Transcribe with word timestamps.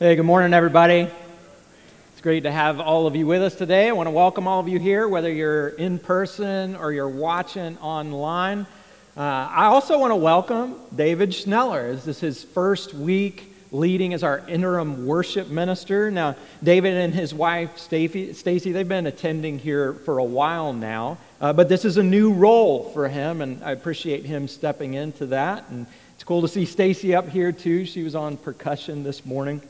Hey, 0.00 0.16
good 0.16 0.24
morning, 0.24 0.52
everybody. 0.52 1.08
It's 2.12 2.20
great 2.20 2.42
to 2.42 2.50
have 2.50 2.80
all 2.80 3.06
of 3.06 3.14
you 3.14 3.28
with 3.28 3.42
us 3.42 3.54
today. 3.54 3.88
I 3.88 3.92
want 3.92 4.08
to 4.08 4.10
welcome 4.10 4.48
all 4.48 4.58
of 4.58 4.66
you 4.66 4.80
here, 4.80 5.06
whether 5.06 5.30
you're 5.30 5.68
in 5.68 6.00
person 6.00 6.74
or 6.74 6.92
you're 6.92 7.08
watching 7.08 7.78
online. 7.78 8.66
Uh, 9.16 9.20
I 9.20 9.66
also 9.66 9.96
want 10.00 10.10
to 10.10 10.16
welcome 10.16 10.74
David 10.96 11.30
Schneller. 11.30 11.94
This 11.94 12.08
is 12.08 12.18
his 12.18 12.42
first 12.42 12.92
week 12.92 13.54
leading 13.70 14.14
as 14.14 14.24
our 14.24 14.42
interim 14.48 15.06
worship 15.06 15.48
minister. 15.48 16.10
Now, 16.10 16.34
David 16.60 16.94
and 16.94 17.14
his 17.14 17.32
wife, 17.32 17.78
Stacy, 17.78 18.32
they've 18.72 18.88
been 18.88 19.06
attending 19.06 19.60
here 19.60 19.92
for 19.92 20.18
a 20.18 20.24
while 20.24 20.72
now, 20.72 21.18
uh, 21.40 21.52
but 21.52 21.68
this 21.68 21.84
is 21.84 21.98
a 21.98 22.02
new 22.02 22.32
role 22.32 22.90
for 22.90 23.08
him, 23.08 23.40
and 23.40 23.62
I 23.62 23.70
appreciate 23.70 24.24
him 24.24 24.48
stepping 24.48 24.94
into 24.94 25.26
that. 25.26 25.68
And 25.70 25.86
it's 26.16 26.24
cool 26.24 26.42
to 26.42 26.48
see 26.48 26.64
Stacy 26.64 27.14
up 27.14 27.28
here, 27.28 27.52
too. 27.52 27.84
She 27.84 28.02
was 28.02 28.16
on 28.16 28.36
percussion 28.38 29.04
this 29.04 29.24
morning. 29.24 29.62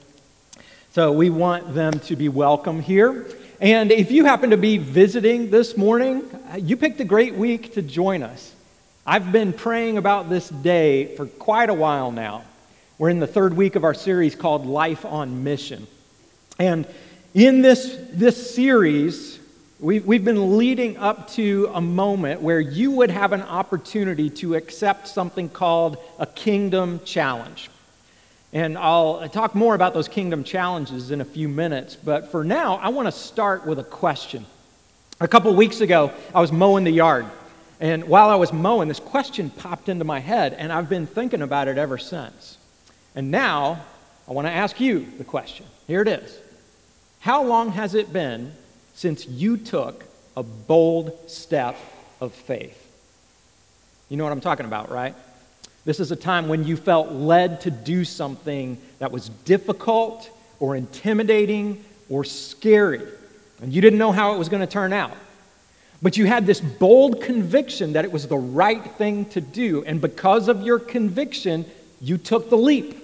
So 0.95 1.11
we 1.11 1.29
want 1.29 1.75
them 1.75 1.99
to 1.99 2.15
be 2.15 2.29
welcome 2.29 2.79
here. 2.79 3.27
And 3.61 3.91
if 3.91 4.13
you 4.13 4.27
happen 4.27 4.51
to 4.51 4.57
be 4.57 4.79
visiting 4.79 5.51
this 5.51 5.77
morning, 5.77 6.23
you 6.57 6.77
picked 6.77 7.01
a 7.01 7.05
great 7.05 7.35
week 7.35 7.75
to 7.75 7.83
join 7.83 8.23
us. 8.23 8.55
I've 9.05 9.33
been 9.33 9.53
praying 9.53 9.99
about 9.99 10.31
this 10.31 10.49
day 10.49 11.17
for 11.17 11.27
quite 11.27 11.69
a 11.69 11.75
while 11.75 12.13
now. 12.13 12.45
We're 12.97 13.09
in 13.09 13.19
the 13.19 13.27
third 13.27 13.57
week 13.57 13.75
of 13.75 13.83
our 13.83 13.93
series 13.93 14.37
called 14.37 14.67
Life 14.67 15.05
on 15.05 15.43
Mission. 15.43 15.89
And 16.61 16.87
in 17.35 17.61
this, 17.61 17.99
this 18.13 18.55
series, 18.55 19.41
we've, 19.81 20.07
we've 20.07 20.25
been 20.25 20.57
leading 20.57 20.97
up 20.99 21.29
to 21.31 21.73
a 21.75 21.81
moment 21.81 22.41
where 22.41 22.61
you 22.61 22.93
would 22.93 23.11
have 23.11 23.33
an 23.33 23.43
opportunity 23.43 24.31
to 24.31 24.55
accept 24.55 25.09
something 25.09 25.49
called 25.49 25.99
a 26.21 26.27
kingdom 26.27 27.01
challenge. 27.05 27.69
And 28.55 28.79
I'll 28.79 29.29
talk 29.29 29.57
more 29.57 29.75
about 29.75 29.95
those 29.95 30.07
kingdom 30.07 30.45
challenges 30.45 31.11
in 31.11 31.21
a 31.21 31.25
few 31.25 31.49
minutes. 31.49 31.97
But 31.97 32.31
for 32.31 32.45
now, 32.45 32.77
I 32.77 32.91
want 32.91 33.07
to 33.09 33.13
start 33.13 33.67
with 33.67 33.81
a 33.81 33.85
question. 33.85 34.47
A 35.21 35.27
couple 35.27 35.53
weeks 35.57 35.81
ago, 35.81 36.13
I 36.33 36.41
was 36.41 36.53
mowing 36.53 36.85
the 36.85 36.93
yard. 36.93 37.27
And 37.81 38.05
while 38.05 38.31
I 38.31 38.37
was 38.37 38.53
mowing, 38.53 38.87
this 38.87 39.01
question 39.01 39.51
popped 39.51 39.89
into 39.89 40.05
my 40.05 40.21
head, 40.21 40.55
and 40.55 40.73
I've 40.73 40.89
been 40.89 41.09
thinking 41.09 41.43
about 41.43 41.67
it 41.67 41.79
ever 41.79 41.99
since. 41.99 42.57
And 43.17 43.33
now, 43.33 43.85
I 44.29 44.33
want 44.33 44.47
to 44.47 44.53
ask 44.53 44.79
you 44.79 45.05
the 45.19 45.25
question. 45.25 45.67
Here 45.89 46.01
it 46.01 46.09
is 46.09 46.39
How 47.21 47.43
long 47.43 47.73
has 47.73 47.97
it 47.97 48.13
been 48.13 48.53
since 48.95 49.27
you 49.27 49.57
took 49.57 50.05
a 50.37 50.45
bold 50.45 51.29
step 51.29 51.77
of 52.21 52.33
faith? 52.33 52.81
You 54.09 54.17
know 54.17 54.23
what 54.23 54.33
I'm 54.33 54.41
talking 54.41 54.67
about, 54.67 54.93
right? 54.93 55.17
This 55.85 56.01
is 56.01 56.11
a 56.11 56.17
time 56.17 56.49
when 56.49 56.65
you 56.65 56.77
felt 56.77 57.13
led 57.13 57.61
to 57.63 57.71
do 57.71 58.05
something 58.05 58.79
that 58.99 59.13
was 59.13 59.29
difficult 59.29 60.31
or 60.59 60.77
intimidating 60.77 61.85
or 62.09 62.25
scary, 62.25 63.03
and 63.61 63.73
you 63.73 63.83
didn't 63.83 63.99
know 63.99 64.13
how 64.13 64.35
it 64.35 64.39
was 64.39 64.49
going 64.49 64.61
to 64.61 64.67
turn 64.67 64.93
out. 64.93 65.13
But 66.01 66.17
you 66.17 66.27
had 66.27 66.47
this 66.47 66.61
bold 66.61 67.23
conviction 67.23 67.95
that 67.95 68.05
it 68.05 68.13
was 68.13 68.27
the 68.29 68.37
right 68.37 68.85
thing 68.93 69.27
to 69.31 69.41
do, 69.41 69.85
and 69.85 70.01
because 70.01 70.49
of 70.49 70.63
your 70.63 70.79
conviction, 70.79 71.67
you 72.01 72.19
took 72.19 72.51
the 72.51 72.59
leap. 72.59 73.01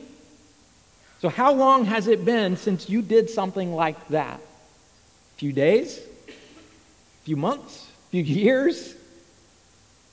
So, 1.21 1.29
how 1.29 1.53
long 1.53 1.85
has 1.85 2.09
it 2.09 2.25
been 2.25 2.57
since 2.57 2.89
you 2.89 3.03
did 3.03 3.29
something 3.29 3.75
like 3.75 4.09
that? 4.09 4.41
A 4.41 5.37
few 5.37 5.53
days? 5.53 6.01
A 6.29 7.25
few 7.25 7.37
months? 7.37 7.91
A 8.09 8.11
few 8.11 8.23
years? 8.23 8.95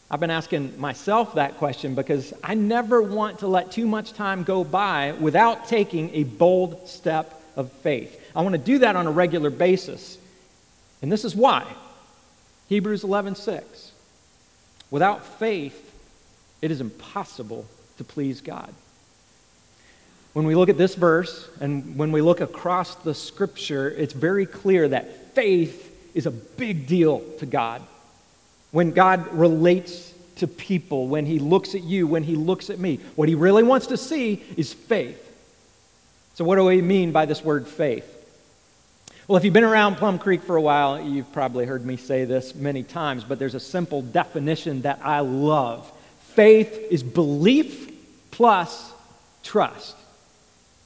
I've 0.10 0.22
been 0.22 0.32
asking 0.32 0.80
myself 0.80 1.36
that 1.36 1.58
question 1.58 1.94
because 1.94 2.34
I 2.42 2.54
never 2.54 3.02
want 3.02 3.40
to 3.40 3.48
let 3.48 3.72
too 3.72 3.86
much 3.86 4.14
time 4.14 4.44
go 4.44 4.64
by 4.64 5.12
without 5.12 5.68
taking 5.68 6.14
a 6.16 6.24
bold 6.24 6.88
step 6.88 7.42
of 7.58 7.72
faith. 7.72 8.22
I 8.34 8.42
want 8.42 8.54
to 8.54 8.62
do 8.62 8.80
that 8.80 8.96
on 8.96 9.06
a 9.06 9.12
regular 9.12 9.50
basis. 9.50 10.18
And 11.02 11.12
this 11.12 11.26
is 11.26 11.36
why. 11.36 11.66
Hebrews 12.70 13.04
11:6. 13.04 13.92
Without 14.90 15.26
faith, 15.26 15.94
it 16.62 16.72
is 16.72 16.80
impossible 16.80 17.66
to 17.98 18.06
please 18.06 18.40
God. 18.40 18.74
When 20.32 20.46
we 20.46 20.56
look 20.56 20.70
at 20.70 20.78
this 20.78 20.96
verse 20.96 21.50
and 21.60 21.98
when 21.98 22.14
we 22.14 22.22
look 22.22 22.40
across 22.40 22.96
the 22.96 23.14
scripture, 23.14 23.90
it's 23.90 24.14
very 24.14 24.46
clear 24.46 24.88
that 24.88 25.36
faith 25.36 25.84
is 26.16 26.26
a 26.26 26.32
big 26.32 26.88
deal 26.88 27.22
to 27.40 27.46
God 27.46 27.82
when 28.72 28.92
God 28.92 29.32
relates 29.34 30.14
to 30.38 30.48
people, 30.48 31.08
when 31.08 31.26
He 31.26 31.40
looks 31.40 31.76
at 31.76 31.84
you, 31.84 32.08
when 32.08 32.24
He 32.24 32.36
looks 32.36 32.70
at 32.70 32.80
me. 32.80 33.00
What 33.16 33.30
He 33.30 33.36
really 33.36 33.64
wants 33.64 33.88
to 33.88 33.98
see 33.98 34.44
is 34.56 34.74
faith. 34.74 35.24
So, 36.36 36.46
what 36.46 36.56
do 36.58 36.66
we 36.66 36.82
mean 36.82 37.12
by 37.12 37.26
this 37.26 37.44
word 37.44 37.68
faith? 37.68 38.14
Well, 39.28 39.36
if 39.36 39.44
you've 39.44 39.54
been 39.54 39.64
around 39.64 39.96
Plum 39.96 40.20
Creek 40.20 40.44
for 40.44 40.56
a 40.56 40.62
while, 40.62 41.02
you've 41.02 41.34
probably 41.34 41.66
heard 41.66 41.86
me 41.86 41.98
say 41.98 42.24
this 42.24 42.56
many 42.56 42.84
times, 42.84 43.26
but 43.26 43.40
there's 43.40 43.56
a 43.56 43.60
simple 43.60 44.02
definition 44.02 44.84
that 44.84 45.00
I 45.04 45.20
love 45.20 45.92
faith 46.38 46.88
is 46.92 47.02
belief 47.02 47.92
plus 48.30 48.94
trust. 49.42 49.98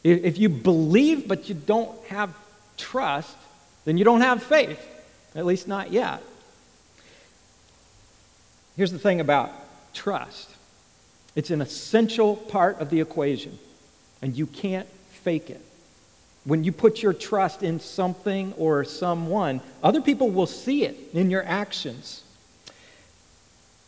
If 0.03 0.37
you 0.37 0.47
believe 0.47 1.27
but 1.27 1.49
you 1.49 1.55
don't 1.55 1.93
have 2.05 2.33
trust, 2.77 3.35
then 3.83 3.97
you 3.97 4.05
don't 4.05 4.21
have 4.21 4.41
faith, 4.41 4.79
at 5.35 5.45
least 5.45 5.67
not 5.67 5.91
yet. 5.91 6.23
Here's 8.75 8.91
the 8.91 8.99
thing 8.99 9.19
about 9.19 9.51
trust 9.93 10.49
it's 11.35 11.49
an 11.49 11.61
essential 11.61 12.35
part 12.35 12.79
of 12.79 12.89
the 12.89 12.99
equation, 13.01 13.57
and 14.21 14.35
you 14.35 14.45
can't 14.45 14.87
fake 15.09 15.49
it. 15.49 15.61
When 16.43 16.63
you 16.63 16.71
put 16.71 17.03
your 17.03 17.13
trust 17.13 17.61
in 17.61 17.79
something 17.79 18.53
or 18.53 18.83
someone, 18.83 19.61
other 19.83 20.01
people 20.01 20.29
will 20.29 20.47
see 20.47 20.83
it 20.85 20.97
in 21.13 21.29
your 21.29 21.43
actions. 21.43 22.23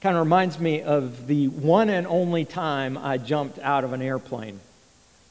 Kind 0.02 0.16
of 0.16 0.24
reminds 0.24 0.60
me 0.60 0.82
of 0.82 1.28
the 1.28 1.48
one 1.48 1.90
and 1.90 2.06
only 2.06 2.46
time 2.46 2.98
I 2.98 3.18
jumped 3.18 3.58
out 3.60 3.84
of 3.84 3.94
an 3.94 4.02
airplane. 4.02 4.60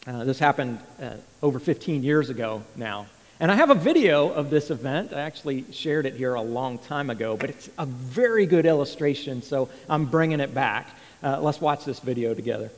Uh, 0.07 0.25
this 0.25 0.39
happened 0.39 0.81
uh, 1.01 1.13
over 1.43 1.59
15 1.59 2.03
years 2.03 2.29
ago 2.29 2.63
now. 2.75 3.07
And 3.43 3.51
I 3.51 3.57
have 3.57 3.71
a 3.71 3.75
video 3.75 4.29
of 4.29 4.51
this 4.51 4.71
event. 4.71 5.13
I 5.13 5.23
actually 5.23 5.65
shared 5.73 6.07
it 6.07 6.15
here 6.15 6.35
a 6.35 6.41
long 6.41 6.79
time 6.79 7.11
ago, 7.11 7.37
but 7.37 7.51
it's 7.51 7.69
a 7.77 7.85
very 7.85 8.47
good 8.47 8.67
illustration, 8.67 9.43
so 9.43 9.69
I'm 9.91 10.05
bringing 10.05 10.39
it 10.39 10.55
back. 10.55 10.97
Uh, 11.25 11.41
let's 11.41 11.61
watch 11.61 11.85
this 11.85 11.99
video 11.99 12.35
together. 12.35 12.71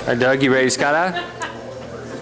All 0.00 0.06
right, 0.06 0.18
Doug, 0.18 0.42
you 0.42 0.54
ready 0.54 0.68
skydive? 0.68 1.35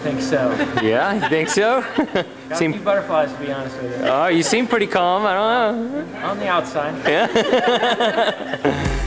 Think 0.05 0.21
so. 0.21 0.51
Yeah, 0.83 1.13
you 1.13 1.29
think 1.29 1.49
so? 1.49 1.81
Got 2.49 2.57
seem... 2.57 2.71
a 2.71 2.75
few 2.75 2.83
butterflies, 2.83 3.33
to 3.33 3.39
be 3.39 3.51
honest 3.51 3.81
with 3.81 3.99
you. 3.99 4.05
Oh, 4.05 4.27
you 4.27 4.43
seem 4.43 4.67
pretty 4.67 4.87
calm. 4.87 5.25
I 5.25 5.33
don't 5.33 6.03
know. 6.11 6.17
On 6.27 6.37
the 6.37 6.47
outside. 6.47 6.93
Yeah. 7.07 9.01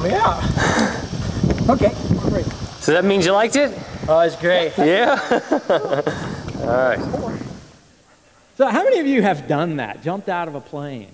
Oh, 0.00 1.76
so 2.78 2.92
that 2.92 3.04
means 3.04 3.26
you 3.26 3.32
liked 3.32 3.56
it? 3.56 3.76
Oh, 4.08 4.20
it's 4.20 4.36
great. 4.36 4.72
Yeah? 4.78 5.18
All 6.60 6.66
right. 6.66 6.98
So, 8.56 8.66
how 8.66 8.84
many 8.84 9.00
of 9.00 9.06
you 9.06 9.22
have 9.22 9.48
done 9.48 9.76
that? 9.76 10.02
Jumped 10.02 10.28
out 10.28 10.48
of 10.48 10.54
a 10.54 10.60
plane? 10.60 11.10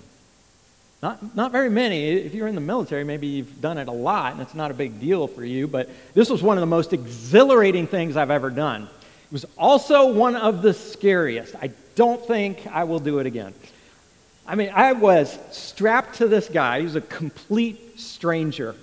Not, 1.01 1.35
not 1.35 1.51
very 1.51 1.69
many. 1.69 2.09
If 2.11 2.33
you're 2.33 2.47
in 2.47 2.55
the 2.55 2.61
military, 2.61 3.03
maybe 3.03 3.27
you've 3.27 3.59
done 3.59 3.77
it 3.77 3.87
a 3.87 3.91
lot 3.91 4.33
and 4.33 4.41
it's 4.41 4.55
not 4.55 4.71
a 4.71 4.73
big 4.73 4.99
deal 4.99 5.27
for 5.27 5.43
you, 5.43 5.67
but 5.67 5.89
this 6.13 6.29
was 6.29 6.41
one 6.41 6.57
of 6.57 6.61
the 6.61 6.67
most 6.67 6.93
exhilarating 6.93 7.87
things 7.87 8.15
I've 8.15 8.31
ever 8.31 8.49
done. 8.49 8.83
It 8.83 9.31
was 9.31 9.45
also 9.57 10.13
one 10.13 10.35
of 10.35 10.61
the 10.61 10.73
scariest. 10.73 11.55
I 11.61 11.71
don't 11.95 12.25
think 12.25 12.65
I 12.67 12.83
will 12.83 12.99
do 12.99 13.19
it 13.19 13.25
again. 13.25 13.53
I 14.47 14.55
mean, 14.55 14.71
I 14.73 14.93
was 14.93 15.37
strapped 15.51 16.15
to 16.15 16.27
this 16.27 16.47
guy. 16.47 16.79
He 16.79 16.85
was 16.85 16.95
a 16.95 17.01
complete 17.01 17.99
stranger. 17.99 18.75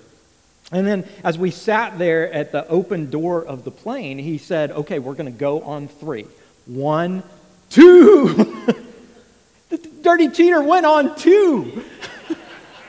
And 0.73 0.87
then 0.87 1.07
as 1.23 1.39
we 1.39 1.51
sat 1.51 1.99
there 1.99 2.33
at 2.33 2.51
the 2.51 2.67
open 2.67 3.11
door 3.11 3.45
of 3.45 3.63
the 3.63 3.71
plane, 3.71 4.19
he 4.19 4.39
said, 4.39 4.73
Okay, 4.73 4.99
we're 4.99 5.15
going 5.15 5.33
to 5.33 5.39
go 5.39 5.61
on 5.63 5.87
three. 5.87 6.27
One, 6.67 7.23
two. 7.71 8.29
the 9.69 9.79
dirty 10.03 10.29
cheater 10.29 10.63
went 10.63 10.87
on 10.87 11.15
two. 11.17 11.85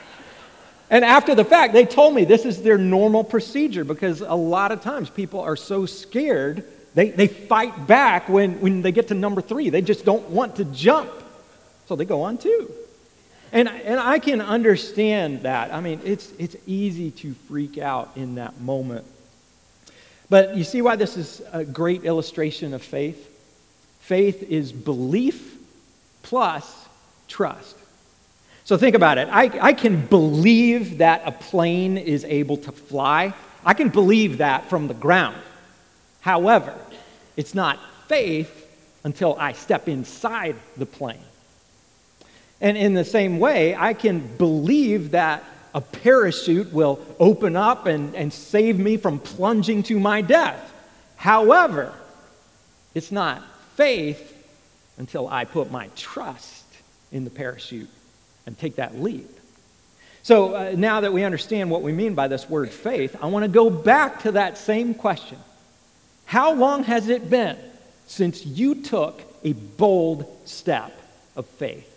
and 0.90 1.04
after 1.04 1.34
the 1.34 1.44
fact, 1.44 1.74
they 1.74 1.84
told 1.84 2.14
me 2.14 2.24
this 2.24 2.44
is 2.44 2.62
their 2.62 2.78
normal 2.78 3.22
procedure 3.22 3.84
because 3.84 4.20
a 4.20 4.34
lot 4.34 4.72
of 4.72 4.82
times 4.82 5.10
people 5.10 5.40
are 5.40 5.56
so 5.56 5.86
scared, 5.86 6.64
they, 6.94 7.10
they 7.10 7.26
fight 7.28 7.86
back 7.86 8.28
when, 8.28 8.60
when 8.60 8.82
they 8.82 8.92
get 8.92 9.08
to 9.08 9.14
number 9.14 9.42
three. 9.42 9.68
They 9.68 9.82
just 9.82 10.04
don't 10.04 10.28
want 10.30 10.56
to 10.56 10.64
jump. 10.64 11.10
So 11.86 11.96
they 11.96 12.04
go 12.04 12.22
on 12.22 12.38
too. 12.38 12.72
And, 13.52 13.68
and 13.68 14.00
I 14.00 14.18
can 14.18 14.40
understand 14.40 15.42
that. 15.42 15.72
I 15.72 15.80
mean, 15.80 16.00
it's, 16.04 16.32
it's 16.38 16.56
easy 16.66 17.10
to 17.12 17.34
freak 17.48 17.78
out 17.78 18.10
in 18.16 18.34
that 18.34 18.60
moment. 18.60 19.06
But 20.28 20.56
you 20.56 20.64
see 20.64 20.82
why 20.82 20.96
this 20.96 21.16
is 21.16 21.40
a 21.52 21.64
great 21.64 22.04
illustration 22.04 22.74
of 22.74 22.82
faith? 22.82 23.30
Faith 24.00 24.42
is 24.42 24.72
belief 24.72 25.56
plus 26.22 26.88
trust. 27.28 27.76
So 28.64 28.76
think 28.76 28.96
about 28.96 29.18
it. 29.18 29.28
I, 29.30 29.50
I 29.60 29.72
can 29.72 30.04
believe 30.06 30.98
that 30.98 31.22
a 31.26 31.32
plane 31.32 31.98
is 31.98 32.24
able 32.24 32.56
to 32.58 32.72
fly, 32.72 33.34
I 33.64 33.74
can 33.74 33.88
believe 33.88 34.38
that 34.38 34.68
from 34.68 34.88
the 34.88 34.94
ground. 34.94 35.36
However, 36.20 36.74
it's 37.36 37.54
not 37.54 37.78
faith 38.08 38.60
until 39.04 39.36
I 39.38 39.52
step 39.52 39.88
inside 39.88 40.56
the 40.76 40.86
plane. 40.86 41.18
And 42.64 42.78
in 42.78 42.94
the 42.94 43.04
same 43.04 43.40
way, 43.40 43.76
I 43.76 43.92
can 43.92 44.26
believe 44.38 45.10
that 45.10 45.44
a 45.74 45.82
parachute 45.82 46.72
will 46.72 46.98
open 47.20 47.56
up 47.56 47.84
and, 47.84 48.16
and 48.16 48.32
save 48.32 48.78
me 48.78 48.96
from 48.96 49.18
plunging 49.18 49.82
to 49.82 50.00
my 50.00 50.22
death. 50.22 50.72
However, 51.16 51.92
it's 52.94 53.12
not 53.12 53.42
faith 53.74 54.30
until 54.96 55.28
I 55.28 55.44
put 55.44 55.70
my 55.70 55.90
trust 55.94 56.64
in 57.12 57.24
the 57.24 57.30
parachute 57.30 57.90
and 58.46 58.58
take 58.58 58.76
that 58.76 58.98
leap. 58.98 59.28
So 60.22 60.54
uh, 60.54 60.72
now 60.74 61.02
that 61.02 61.12
we 61.12 61.22
understand 61.22 61.70
what 61.70 61.82
we 61.82 61.92
mean 61.92 62.14
by 62.14 62.28
this 62.28 62.48
word 62.48 62.70
faith, 62.70 63.14
I 63.20 63.26
want 63.26 63.42
to 63.42 63.50
go 63.50 63.68
back 63.68 64.22
to 64.22 64.32
that 64.32 64.56
same 64.56 64.94
question. 64.94 65.36
How 66.24 66.54
long 66.54 66.84
has 66.84 67.10
it 67.10 67.28
been 67.28 67.58
since 68.06 68.46
you 68.46 68.76
took 68.76 69.20
a 69.44 69.52
bold 69.52 70.34
step 70.46 70.98
of 71.36 71.44
faith? 71.44 71.90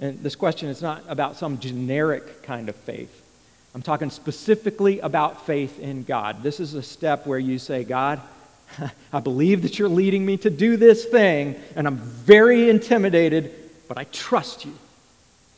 And 0.00 0.18
this 0.22 0.36
question 0.36 0.68
is 0.68 0.82
not 0.82 1.02
about 1.08 1.36
some 1.36 1.58
generic 1.58 2.42
kind 2.42 2.68
of 2.68 2.76
faith. 2.76 3.22
I'm 3.74 3.82
talking 3.82 4.10
specifically 4.10 5.00
about 5.00 5.46
faith 5.46 5.78
in 5.78 6.04
God. 6.04 6.42
This 6.42 6.60
is 6.60 6.74
a 6.74 6.82
step 6.82 7.26
where 7.26 7.38
you 7.38 7.58
say, 7.58 7.84
God, 7.84 8.20
I 9.12 9.20
believe 9.20 9.62
that 9.62 9.78
you're 9.78 9.88
leading 9.88 10.24
me 10.24 10.36
to 10.38 10.50
do 10.50 10.76
this 10.76 11.04
thing, 11.04 11.56
and 11.74 11.86
I'm 11.86 11.96
very 11.96 12.68
intimidated, 12.68 13.52
but 13.88 13.98
I 13.98 14.04
trust 14.04 14.64
you. 14.64 14.74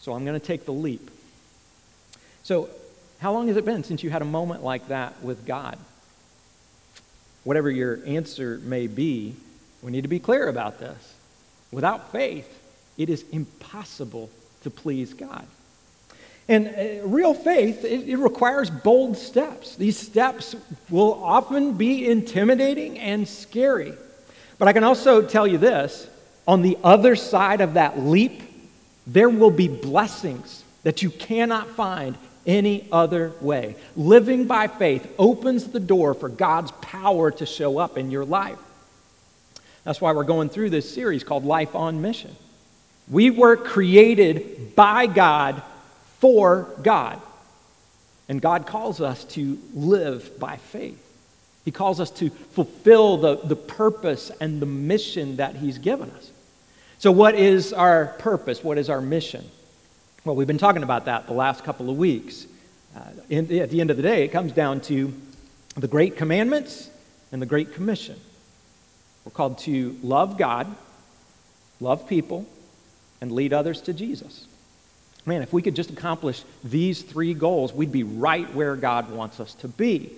So 0.01 0.13
I'm 0.15 0.25
going 0.25 0.39
to 0.39 0.45
take 0.45 0.65
the 0.65 0.73
leap. 0.73 1.11
So, 2.43 2.71
how 3.19 3.33
long 3.33 3.49
has 3.49 3.57
it 3.57 3.65
been 3.65 3.83
since 3.83 4.03
you 4.03 4.11
had 4.11 4.23
a 4.23 4.27
moment 4.27 4.63
like 4.63 4.89
that 4.89 5.23
with 5.23 5.45
God? 5.45 5.77
Whatever 7.45 7.71
your 7.71 7.99
answer 8.07 8.61
may 8.63 8.87
be, 8.87 9.35
we 9.83 9.91
need 9.91 10.03
to 10.03 10.09
be 10.09 10.19
clear 10.19 10.49
about 10.49 10.79
this. 10.79 11.15
Without 11.73 12.13
faith, 12.13 12.49
it 12.99 13.09
is 13.09 13.25
impossible 13.31 14.29
to 14.63 14.71
please 14.71 15.15
God. 15.15 15.47
And 16.49 16.69
uh, 16.69 17.07
real 17.07 17.35
faith, 17.35 17.85
it, 17.85 18.09
it, 18.09 18.17
requires 18.17 18.71
bold 18.71 19.17
steps. 19.17 19.77
These 19.77 19.99
steps 19.99 20.57
will 20.91 21.23
often 21.23 21.75
be 21.75 22.09
intimidating 22.09 22.99
and 22.99 23.29
scary. 23.29 23.93
But 24.59 24.67
I 24.67 24.73
can 24.73 24.83
also 24.83 25.23
tell 25.23 25.47
you 25.47 25.59
this 25.59 26.09
on 26.47 26.63
the 26.63 26.79
other 26.83 27.15
side 27.15 27.61
of 27.61 27.75
that 27.75 28.01
leap, 28.01 28.43
there 29.07 29.29
will 29.29 29.51
be 29.51 29.69
blessings 29.69 30.65
that 30.83 31.03
you 31.03 31.11
cannot 31.11 31.69
find 31.69 32.17
any 32.47 32.89
other 32.91 33.33
way. 33.43 33.77
Living 33.95 34.47
by 34.47 34.67
faith 34.67 35.07
opens 35.19 35.69
the 35.69 35.81
door 35.81 36.15
for 36.15 36.31
God's 36.31 36.73
power 36.81 37.31
to 37.33 37.45
show 37.45 37.77
up 37.77 37.99
in 37.99 38.11
your 38.11 38.25
life. 38.25 38.59
That's 39.85 40.01
why 40.01 40.13
we're 40.13 40.25
going 40.25 40.49
through 40.49 40.71
this 40.71 40.93
series 40.93 41.25
called 41.25 41.45
Life 41.45 41.75
on 41.75 42.01
Mission. 42.01 42.35
We 43.11 43.31
were 43.31 43.57
created 43.57 44.75
by 44.75 45.07
God 45.07 45.63
for 46.19 46.69
God. 46.83 47.21
And 48.29 48.43
God 48.43 48.67
calls 48.67 49.01
us 49.01 49.25
to 49.25 49.59
live 49.73 50.39
by 50.39 50.57
faith. 50.57 51.03
He 51.65 51.71
calls 51.71 52.01
us 52.01 52.11
to 52.13 52.31
fulfill 52.31 53.17
the, 53.19 53.37
the 53.37 53.57
purpose 53.57 54.31
and 54.41 54.61
the 54.61 54.67
mission 54.67 55.37
that 55.37 55.57
He's 55.57 55.79
given 55.79 56.11
us. 56.11 56.31
So, 56.99 57.13
what 57.13 57.35
is 57.35 57.73
our 57.73 58.07
purpose? 58.19 58.63
What 58.63 58.79
is 58.79 58.91
our 58.91 59.01
mission? 59.01 59.45
Well, 60.25 60.35
we've 60.35 60.47
been 60.47 60.59
talking 60.59 60.83
about 60.83 61.07
that 61.07 61.27
the 61.27 61.33
last 61.33 61.65
couple 61.65 61.89
of 61.91 61.97
weeks. 61.97 62.47
Uh, 62.97 63.01
in, 63.29 63.53
at 63.59 63.71
the 63.71 63.81
end 63.81 63.91
of 63.91 63.97
the 63.97 64.03
day, 64.03 64.25
it 64.25 64.29
comes 64.29 64.53
down 64.53 64.81
to 64.83 65.13
the 65.77 65.89
Great 65.89 66.17
Commandments 66.17 66.91
and 67.33 67.41
the 67.41 67.47
Great 67.47 67.75
Commission. 67.75 68.19
We're 69.25 69.33
called 69.33 69.59
to 69.59 69.97
love 70.03 70.39
God, 70.39 70.75
love 71.81 72.09
people, 72.09 72.47
and 73.21 73.33
lead 73.33 73.53
others 73.53 73.81
to 73.83 73.93
Jesus. 73.93 74.47
Man, 75.27 75.43
if 75.43 75.53
we 75.53 75.63
could 75.63 75.77
just 75.77 75.91
accomplish 75.91 76.43
these 76.65 77.03
three 77.03 77.35
goals, 77.35 77.73
we'd 77.73 77.93
be 77.93 78.03
right 78.03 78.53
where 78.55 78.77
God 78.77 79.11
wants 79.11 79.41
us 79.41 79.55
to 79.57 79.69
be. 79.69 80.11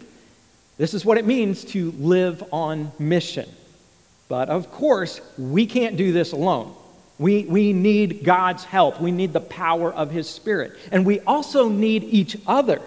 This 0.79 0.95
is 0.95 1.05
what 1.05 1.19
it 1.19 1.27
means 1.27 1.65
to 1.67 1.91
live 1.93 2.45
on 2.53 2.93
mission. 2.99 3.49
But 4.29 4.49
of 4.49 4.71
course, 4.71 5.21
we 5.37 5.67
can't 5.67 5.97
do 5.97 6.13
this 6.13 6.33
alone. 6.33 6.75
We, 7.19 7.45
we 7.45 7.73
need 7.73 8.25
God's 8.25 8.65
help. 8.65 9.01
We 9.01 9.11
need 9.11 9.33
the 9.33 9.41
power 9.41 9.93
of 9.93 10.11
His 10.11 10.31
Spirit. 10.31 10.73
And 10.91 11.05
we 11.05 11.21
also 11.21 11.69
need 11.69 12.05
each 12.05 12.37
other. 12.47 12.81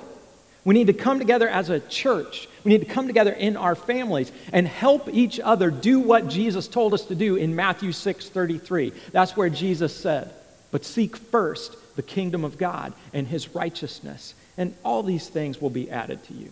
We 0.66 0.74
need 0.74 0.88
to 0.88 0.94
come 0.94 1.20
together 1.20 1.50
as 1.50 1.70
a 1.70 1.80
church. 1.80 2.48
We 2.64 2.72
need 2.72 2.88
to 2.88 2.94
come 2.94 3.08
together 3.08 3.34
in 3.34 3.58
our 3.58 3.76
families 3.76 4.32
and 4.54 4.68
help 4.68 5.10
each 5.12 5.40
other 5.40 5.70
do 5.70 6.00
what 6.00 6.30
Jesus 6.30 6.68
told 6.68 6.94
us 6.94 7.06
to 7.08 7.16
do 7.16 7.36
in 7.36 7.56
Matthew 7.56 7.92
6 7.92 8.30
33. 8.30 8.94
That's 9.12 9.36
where 9.36 9.50
Jesus 9.50 9.96
said, 9.96 10.32
But 10.72 10.86
seek 10.86 11.18
first 11.18 11.76
the 11.96 12.02
kingdom 12.02 12.46
of 12.46 12.58
God 12.58 12.94
and 13.14 13.28
his 13.28 13.54
righteousness, 13.54 14.34
and 14.58 14.74
all 14.84 15.04
these 15.04 15.28
things 15.28 15.62
will 15.62 15.70
be 15.70 15.92
added 15.92 16.24
to 16.26 16.34
you. 16.34 16.52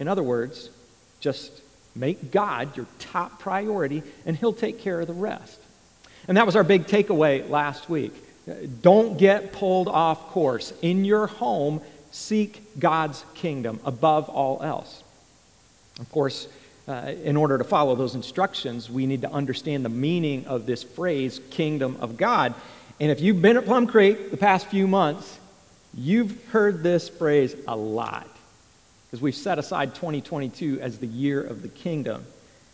In 0.00 0.08
other 0.08 0.22
words, 0.22 0.70
just 1.20 1.62
make 1.94 2.30
God 2.30 2.76
your 2.76 2.86
top 2.98 3.38
priority, 3.38 4.02
and 4.26 4.36
he'll 4.36 4.52
take 4.52 4.80
care 4.80 5.00
of 5.00 5.06
the 5.06 5.14
rest. 5.14 5.58
And 6.28 6.36
that 6.36 6.46
was 6.46 6.56
our 6.56 6.64
big 6.64 6.86
takeaway 6.86 7.48
last 7.48 7.88
week. 7.88 8.12
Don't 8.82 9.18
get 9.18 9.52
pulled 9.52 9.88
off 9.88 10.28
course. 10.28 10.72
In 10.82 11.04
your 11.04 11.26
home, 11.26 11.80
seek 12.16 12.62
God's 12.78 13.22
kingdom 13.34 13.78
above 13.84 14.30
all 14.30 14.62
else. 14.62 15.04
Of 16.00 16.10
course, 16.10 16.48
uh, 16.88 17.12
in 17.22 17.36
order 17.36 17.58
to 17.58 17.64
follow 17.64 17.94
those 17.94 18.14
instructions, 18.14 18.88
we 18.88 19.06
need 19.06 19.20
to 19.20 19.30
understand 19.30 19.84
the 19.84 19.90
meaning 19.90 20.46
of 20.46 20.64
this 20.64 20.82
phrase, 20.82 21.40
kingdom 21.50 21.98
of 22.00 22.16
God. 22.16 22.54
And 23.00 23.10
if 23.10 23.20
you've 23.20 23.42
been 23.42 23.58
at 23.58 23.66
Plum 23.66 23.86
Creek 23.86 24.30
the 24.30 24.36
past 24.38 24.66
few 24.68 24.86
months, 24.86 25.38
you've 25.94 26.42
heard 26.46 26.82
this 26.82 27.08
phrase 27.08 27.54
a 27.68 27.76
lot 27.76 28.26
because 29.06 29.20
we've 29.20 29.34
set 29.34 29.58
aside 29.58 29.94
2022 29.94 30.80
as 30.80 30.98
the 30.98 31.06
year 31.06 31.42
of 31.42 31.60
the 31.60 31.68
kingdom. 31.68 32.24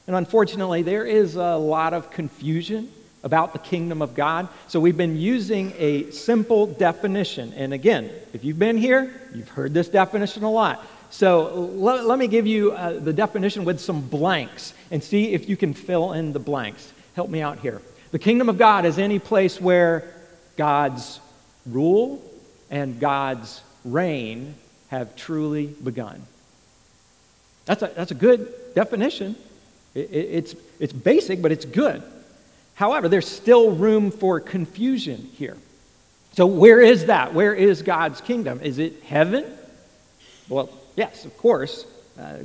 And 0.06 0.14
unfortunately, 0.14 0.82
there 0.82 1.04
is 1.04 1.34
a 1.34 1.56
lot 1.56 1.94
of 1.94 2.10
confusion 2.10 2.90
about 3.22 3.52
the 3.52 3.58
kingdom 3.58 4.02
of 4.02 4.14
God. 4.14 4.48
So 4.68 4.80
we've 4.80 4.96
been 4.96 5.16
using 5.16 5.72
a 5.78 6.10
simple 6.10 6.66
definition. 6.66 7.52
And 7.54 7.72
again, 7.72 8.10
if 8.32 8.44
you've 8.44 8.58
been 8.58 8.76
here, 8.76 9.12
you've 9.34 9.48
heard 9.48 9.74
this 9.74 9.88
definition 9.88 10.42
a 10.42 10.50
lot. 10.50 10.84
So 11.10 11.54
let, 11.74 12.04
let 12.04 12.18
me 12.18 12.26
give 12.26 12.46
you 12.46 12.72
uh, 12.72 12.98
the 12.98 13.12
definition 13.12 13.64
with 13.64 13.80
some 13.80 14.00
blanks 14.00 14.72
and 14.90 15.02
see 15.02 15.34
if 15.34 15.48
you 15.48 15.56
can 15.56 15.74
fill 15.74 16.12
in 16.12 16.32
the 16.32 16.38
blanks. 16.38 16.92
Help 17.14 17.28
me 17.28 17.42
out 17.42 17.58
here. 17.58 17.82
The 18.12 18.18
kingdom 18.18 18.48
of 18.48 18.58
God 18.58 18.86
is 18.86 18.98
any 18.98 19.18
place 19.18 19.60
where 19.60 20.10
God's 20.56 21.20
rule 21.66 22.22
and 22.70 22.98
God's 22.98 23.62
reign 23.84 24.54
have 24.88 25.14
truly 25.16 25.66
begun. 25.66 26.22
That's 27.66 27.82
a, 27.82 27.92
that's 27.94 28.10
a 28.10 28.14
good 28.14 28.52
definition. 28.74 29.36
It, 29.94 30.10
it, 30.10 30.28
it's, 30.30 30.54
it's 30.80 30.92
basic, 30.92 31.42
but 31.42 31.52
it's 31.52 31.64
good. 31.64 32.02
However, 32.82 33.08
there's 33.08 33.28
still 33.28 33.70
room 33.70 34.10
for 34.10 34.40
confusion 34.40 35.30
here. 35.36 35.56
So, 36.32 36.48
where 36.48 36.80
is 36.80 37.06
that? 37.06 37.32
Where 37.32 37.54
is 37.54 37.80
God's 37.80 38.20
kingdom? 38.20 38.58
Is 38.60 38.78
it 38.80 39.04
heaven? 39.04 39.44
Well, 40.48 40.68
yes, 40.96 41.24
of 41.24 41.36
course. 41.36 41.86
Uh, 42.18 42.38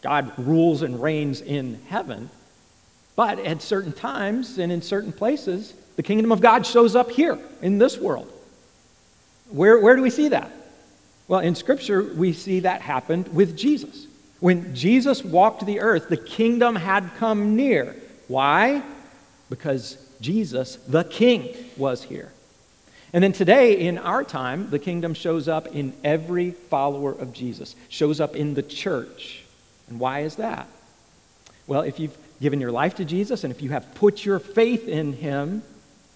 God 0.00 0.32
rules 0.38 0.82
and 0.82 1.02
reigns 1.02 1.40
in 1.40 1.82
heaven. 1.88 2.30
But 3.16 3.40
at 3.40 3.62
certain 3.62 3.90
times 3.90 4.58
and 4.58 4.70
in 4.70 4.80
certain 4.80 5.10
places, 5.10 5.74
the 5.96 6.04
kingdom 6.04 6.30
of 6.30 6.40
God 6.40 6.64
shows 6.64 6.94
up 6.94 7.10
here 7.10 7.36
in 7.60 7.78
this 7.78 7.98
world. 7.98 8.32
Where, 9.48 9.80
where 9.80 9.96
do 9.96 10.02
we 10.02 10.10
see 10.10 10.28
that? 10.28 10.52
Well, 11.26 11.40
in 11.40 11.56
Scripture, 11.56 12.04
we 12.04 12.32
see 12.32 12.60
that 12.60 12.80
happened 12.80 13.34
with 13.34 13.56
Jesus. 13.56 14.06
When 14.38 14.72
Jesus 14.72 15.24
walked 15.24 15.66
the 15.66 15.80
earth, 15.80 16.08
the 16.08 16.16
kingdom 16.16 16.76
had 16.76 17.10
come 17.18 17.56
near. 17.56 17.96
Why? 18.28 18.84
Because 19.50 19.98
Jesus, 20.20 20.76
the 20.76 21.04
King, 21.04 21.54
was 21.76 22.02
here. 22.02 22.32
And 23.12 23.22
then 23.22 23.32
today, 23.32 23.80
in 23.80 23.98
our 23.98 24.22
time, 24.22 24.70
the 24.70 24.78
kingdom 24.78 25.14
shows 25.14 25.48
up 25.48 25.74
in 25.74 25.92
every 26.04 26.52
follower 26.52 27.12
of 27.12 27.32
Jesus, 27.32 27.74
shows 27.88 28.20
up 28.20 28.36
in 28.36 28.54
the 28.54 28.62
church. 28.62 29.42
And 29.88 29.98
why 29.98 30.20
is 30.20 30.36
that? 30.36 30.68
Well, 31.66 31.82
if 31.82 31.98
you've 31.98 32.16
given 32.40 32.60
your 32.60 32.70
life 32.70 32.94
to 32.96 33.04
Jesus 33.04 33.44
and 33.44 33.52
if 33.52 33.62
you 33.62 33.70
have 33.70 33.94
put 33.96 34.24
your 34.24 34.38
faith 34.38 34.88
in 34.88 35.12
him, 35.12 35.62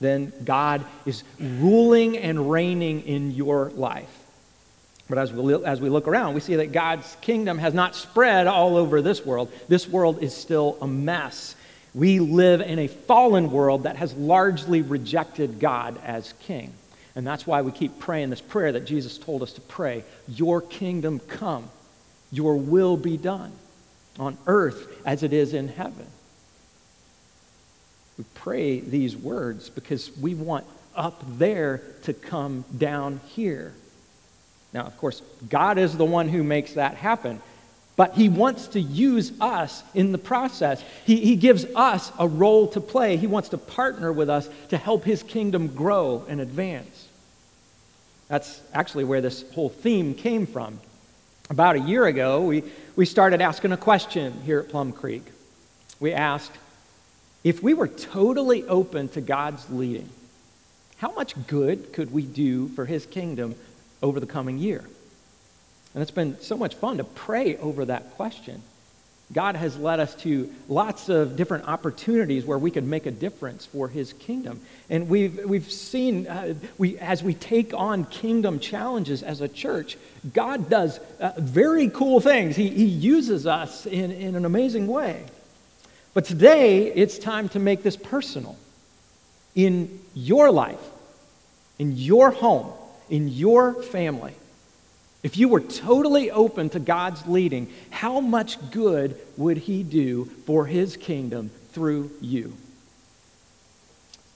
then 0.00 0.32
God 0.44 0.84
is 1.04 1.24
ruling 1.38 2.16
and 2.18 2.50
reigning 2.50 3.02
in 3.02 3.32
your 3.32 3.70
life. 3.70 4.20
But 5.08 5.18
as 5.18 5.32
we, 5.32 5.54
as 5.64 5.80
we 5.80 5.90
look 5.90 6.08
around, 6.08 6.34
we 6.34 6.40
see 6.40 6.56
that 6.56 6.72
God's 6.72 7.16
kingdom 7.20 7.58
has 7.58 7.74
not 7.74 7.94
spread 7.94 8.46
all 8.46 8.76
over 8.76 9.02
this 9.02 9.24
world. 9.24 9.52
This 9.68 9.88
world 9.88 10.22
is 10.22 10.34
still 10.34 10.78
a 10.80 10.86
mess. 10.86 11.56
We 11.94 12.18
live 12.18 12.60
in 12.60 12.80
a 12.80 12.88
fallen 12.88 13.50
world 13.50 13.84
that 13.84 13.96
has 13.96 14.12
largely 14.14 14.82
rejected 14.82 15.60
God 15.60 15.98
as 16.04 16.34
king. 16.40 16.72
And 17.16 17.24
that's 17.24 17.46
why 17.46 17.62
we 17.62 17.70
keep 17.70 18.00
praying 18.00 18.30
this 18.30 18.40
prayer 18.40 18.72
that 18.72 18.84
Jesus 18.84 19.16
told 19.16 19.42
us 19.42 19.52
to 19.52 19.60
pray 19.60 20.04
Your 20.28 20.60
kingdom 20.60 21.20
come, 21.20 21.70
your 22.32 22.56
will 22.56 22.96
be 22.96 23.16
done 23.16 23.52
on 24.18 24.36
earth 24.46 24.88
as 25.06 25.22
it 25.22 25.32
is 25.32 25.54
in 25.54 25.68
heaven. 25.68 26.06
We 28.18 28.24
pray 28.34 28.80
these 28.80 29.16
words 29.16 29.70
because 29.70 30.16
we 30.18 30.34
want 30.34 30.64
up 30.94 31.22
there 31.38 31.82
to 32.04 32.12
come 32.12 32.64
down 32.76 33.20
here. 33.26 33.74
Now, 34.72 34.82
of 34.82 34.96
course, 34.98 35.22
God 35.48 35.78
is 35.78 35.96
the 35.96 36.04
one 36.04 36.28
who 36.28 36.42
makes 36.42 36.74
that 36.74 36.96
happen, 36.96 37.40
but 37.96 38.14
He 38.14 38.28
wants 38.28 38.68
to 38.68 38.80
use 38.80 39.32
us 39.40 39.82
in 39.94 40.12
the 40.12 40.18
process. 40.18 40.82
He, 41.04 41.16
he 41.16 41.36
gives 41.36 41.64
us 41.76 42.10
a 42.18 42.26
role 42.26 42.68
to 42.68 42.80
play. 42.80 43.16
He 43.16 43.26
wants 43.26 43.50
to 43.50 43.58
partner 43.58 44.12
with 44.12 44.28
us 44.28 44.48
to 44.70 44.76
help 44.76 45.04
His 45.04 45.22
kingdom 45.22 45.68
grow 45.68 46.24
and 46.28 46.40
advance. 46.40 47.08
That's 48.28 48.60
actually 48.72 49.04
where 49.04 49.20
this 49.20 49.44
whole 49.52 49.68
theme 49.68 50.14
came 50.14 50.46
from. 50.46 50.80
About 51.50 51.76
a 51.76 51.80
year 51.80 52.06
ago, 52.06 52.40
we, 52.40 52.64
we 52.96 53.04
started 53.04 53.40
asking 53.40 53.72
a 53.72 53.76
question 53.76 54.32
here 54.44 54.60
at 54.60 54.70
Plum 54.70 54.92
Creek. 54.92 55.24
We 56.00 56.12
asked, 56.12 56.52
if 57.44 57.62
we 57.62 57.74
were 57.74 57.88
totally 57.88 58.64
open 58.64 59.08
to 59.10 59.20
God's 59.20 59.68
leading, 59.70 60.08
how 60.96 61.12
much 61.12 61.34
good 61.46 61.92
could 61.92 62.12
we 62.12 62.22
do 62.22 62.68
for 62.68 62.86
His 62.86 63.04
kingdom 63.04 63.54
over 64.02 64.18
the 64.18 64.26
coming 64.26 64.58
year? 64.58 64.84
And 65.94 66.02
it's 66.02 66.10
been 66.10 66.40
so 66.40 66.56
much 66.56 66.74
fun 66.74 66.98
to 66.98 67.04
pray 67.04 67.56
over 67.56 67.84
that 67.84 68.16
question. 68.16 68.62
God 69.32 69.56
has 69.56 69.76
led 69.78 70.00
us 70.00 70.14
to 70.16 70.52
lots 70.68 71.08
of 71.08 71.36
different 71.36 71.66
opportunities 71.66 72.44
where 72.44 72.58
we 72.58 72.70
could 72.70 72.84
make 72.84 73.06
a 73.06 73.10
difference 73.10 73.64
for 73.64 73.88
his 73.88 74.12
kingdom. 74.12 74.60
And 74.90 75.08
we've, 75.08 75.44
we've 75.46 75.70
seen, 75.70 76.26
uh, 76.26 76.54
we, 76.76 76.98
as 76.98 77.22
we 77.22 77.32
take 77.32 77.72
on 77.72 78.04
kingdom 78.04 78.60
challenges 78.60 79.22
as 79.22 79.40
a 79.40 79.48
church, 79.48 79.96
God 80.34 80.68
does 80.68 81.00
uh, 81.20 81.32
very 81.38 81.88
cool 81.88 82.20
things. 82.20 82.54
He, 82.54 82.68
he 82.68 82.84
uses 82.84 83.46
us 83.46 83.86
in, 83.86 84.10
in 84.10 84.36
an 84.36 84.44
amazing 84.44 84.88
way. 84.88 85.24
But 86.12 86.26
today, 86.26 86.92
it's 86.92 87.18
time 87.18 87.48
to 87.50 87.58
make 87.58 87.82
this 87.82 87.96
personal. 87.96 88.56
In 89.54 90.00
your 90.14 90.50
life, 90.50 90.80
in 91.78 91.96
your 91.96 92.30
home, 92.30 92.72
in 93.08 93.28
your 93.28 93.82
family, 93.82 94.34
if 95.24 95.38
you 95.38 95.48
were 95.48 95.60
totally 95.60 96.30
open 96.30 96.68
to 96.68 96.78
God's 96.78 97.26
leading, 97.26 97.72
how 97.88 98.20
much 98.20 98.70
good 98.70 99.18
would 99.38 99.56
He 99.56 99.82
do 99.82 100.26
for 100.46 100.66
His 100.66 100.98
kingdom 100.98 101.50
through 101.72 102.10
you? 102.20 102.52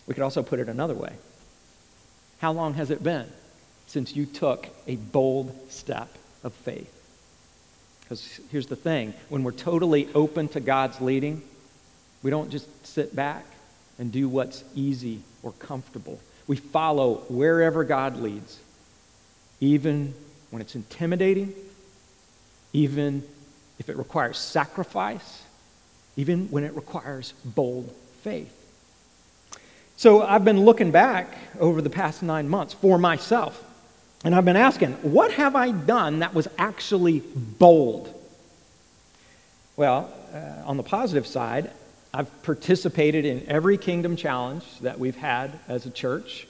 We 0.07 0.15
could 0.15 0.23
also 0.23 0.43
put 0.43 0.61
it 0.61 0.69
another 0.69 0.95
way. 0.95 1.13
How 2.39 2.53
long 2.53 2.73
has 2.75 2.91
it 2.91 3.03
been 3.03 3.27
since 3.87 4.17
you 4.17 4.25
took 4.25 4.67
a 4.87 4.97
bold 4.97 5.55
step 5.71 6.09
of 6.43 6.55
faith? 6.55 6.95
Because 8.01 8.41
here's 8.51 8.69
the 8.69 8.77
thing 8.77 9.13
when 9.29 9.45
we're 9.45 9.53
totally 9.53 10.09
open 10.15 10.49
to 10.49 10.61
God's 10.61 11.03
leading, 11.03 11.43
we 12.23 12.31
don't 12.31 12.51
just 12.51 12.87
sit 12.87 13.15
back 13.15 13.45
and 13.99 14.11
do 14.11 14.27
what's 14.27 14.65
easy 14.75 15.21
or 15.43 15.53
comfortable. 15.53 16.19
We 16.47 16.57
follow 16.57 17.17
wherever 17.29 17.85
God 17.85 18.17
leads, 18.17 18.59
even 19.61 20.15
when 20.51 20.63
it's 20.63 20.75
intimidating, 20.75 21.53
even 22.73 23.23
if 23.79 23.89
it 23.89 23.97
requires 23.97 24.39
sacrifice, 24.39 25.43
even 26.17 26.49
when 26.49 26.65
it 26.65 26.75
requires 26.75 27.33
bold 27.45 27.95
faith. 28.23 28.53
So 29.97 30.23
I've 30.23 30.45
been 30.45 30.65
looking 30.65 30.91
back 30.91 31.37
over 31.61 31.81
the 31.81 31.91
past 31.91 32.23
nine 32.23 32.49
months 32.49 32.75
for 32.75 32.99
myself, 32.99 33.65
and 34.25 34.35
I've 34.35 34.45
been 34.45 34.57
asking, 34.57 34.95
what 35.03 35.33
have 35.33 35.55
I 35.55 35.71
done 35.71 36.21
that 36.21 36.35
was 36.35 36.49
actually 36.59 37.21
bold? 37.21 38.13
Well, 39.77 40.13
uh, 40.35 40.67
on 40.67 40.77
the 40.77 40.83
positive 40.83 41.25
side, 41.25 41.71
I've 42.13 42.43
participated 42.43 43.25
in 43.25 43.47
every 43.49 43.79
kingdom 43.79 44.17
challenge 44.17 44.65
that 44.81 44.99
we've 44.99 45.17
had 45.17 45.57
as 45.69 45.87
a 45.87 45.91
church. 45.91 46.48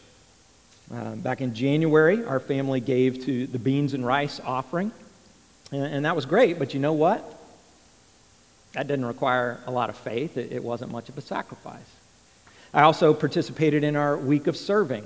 Uh, 0.93 1.15
back 1.17 1.43
in 1.43 1.55
January, 1.55 2.25
our 2.25 2.41
family 2.41 2.81
gave 2.81 3.25
to 3.27 3.47
the 3.47 3.59
beans 3.59 3.93
and 3.93 4.07
rice 4.07 4.41
offering, 4.43 4.91
and, 5.71 5.85
and, 5.85 6.05
that 6.07 6.17
was 6.17 6.25
great, 6.25 6.59
but 6.59 6.73
you 6.73 6.81
know 6.81 6.95
what? 6.95 7.23
That 8.73 8.87
didn't 8.87 9.05
require 9.05 9.61
a 9.67 9.71
lot 9.71 9.91
of 9.91 9.99
faith, 9.99 10.39
it, 10.39 10.51
it 10.51 10.65
wasn't 10.65 10.91
much 10.91 11.11
of 11.11 11.19
a 11.19 11.21
sacrifice. 11.21 11.91
I 12.73 12.83
also 12.83 13.13
participated 13.13 13.85
in 13.85 13.97
our 13.97 14.17
week 14.17 14.47
of 14.47 14.57
serving, 14.57 15.05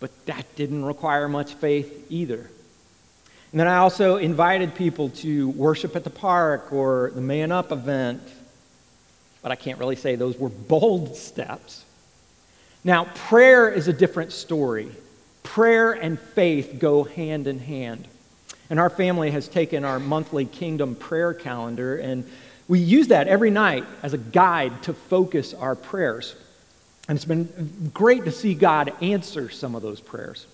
but 0.00 0.26
that 0.26 0.44
didn't 0.56 0.84
require 0.84 1.28
much 1.28 1.54
faith 1.54 2.06
either. 2.10 2.50
And 3.52 3.58
then 3.58 3.66
I 3.66 3.78
also 3.78 4.16
invited 4.16 4.74
people 4.74 5.10
to 5.10 5.50
worship 5.50 5.96
at 5.96 6.04
the 6.04 6.10
park 6.10 6.72
or 6.72 7.10
the 7.14 7.20
Man 7.20 7.50
Up 7.50 7.72
event, 7.72 8.22
but 9.42 9.50
I 9.50 9.56
can't 9.56 9.78
really 9.78 9.96
say 9.96 10.14
those 10.16 10.36
were 10.36 10.48
bold 10.68 11.16
steps. 11.16 11.84
Now, 12.82 13.04
prayer 13.04 13.68
is 13.70 13.88
a 13.88 13.92
different 13.92 14.32
story. 14.32 14.90
Prayer 15.42 15.92
and 15.92 16.18
faith 16.18 16.76
go 16.78 17.04
hand 17.04 17.46
in 17.46 17.58
hand. 17.58 18.06
And 18.70 18.78
our 18.78 18.90
family 18.90 19.30
has 19.32 19.48
taken 19.48 19.84
our 19.84 19.98
monthly 19.98 20.46
kingdom 20.46 20.94
prayer 20.94 21.34
calendar, 21.34 21.96
and 21.96 22.24
we 22.68 22.78
use 22.78 23.08
that 23.08 23.26
every 23.26 23.50
night 23.50 23.84
as 24.02 24.14
a 24.14 24.18
guide 24.18 24.84
to 24.84 24.94
focus 24.94 25.52
our 25.54 25.74
prayers. 25.74 26.36
And 27.08 27.16
it's 27.16 27.24
been 27.24 27.90
great 27.92 28.24
to 28.26 28.30
see 28.30 28.54
God 28.54 28.92
answer 29.02 29.50
some 29.50 29.74
of 29.74 29.82
those 29.82 30.00
prayers. 30.00 30.46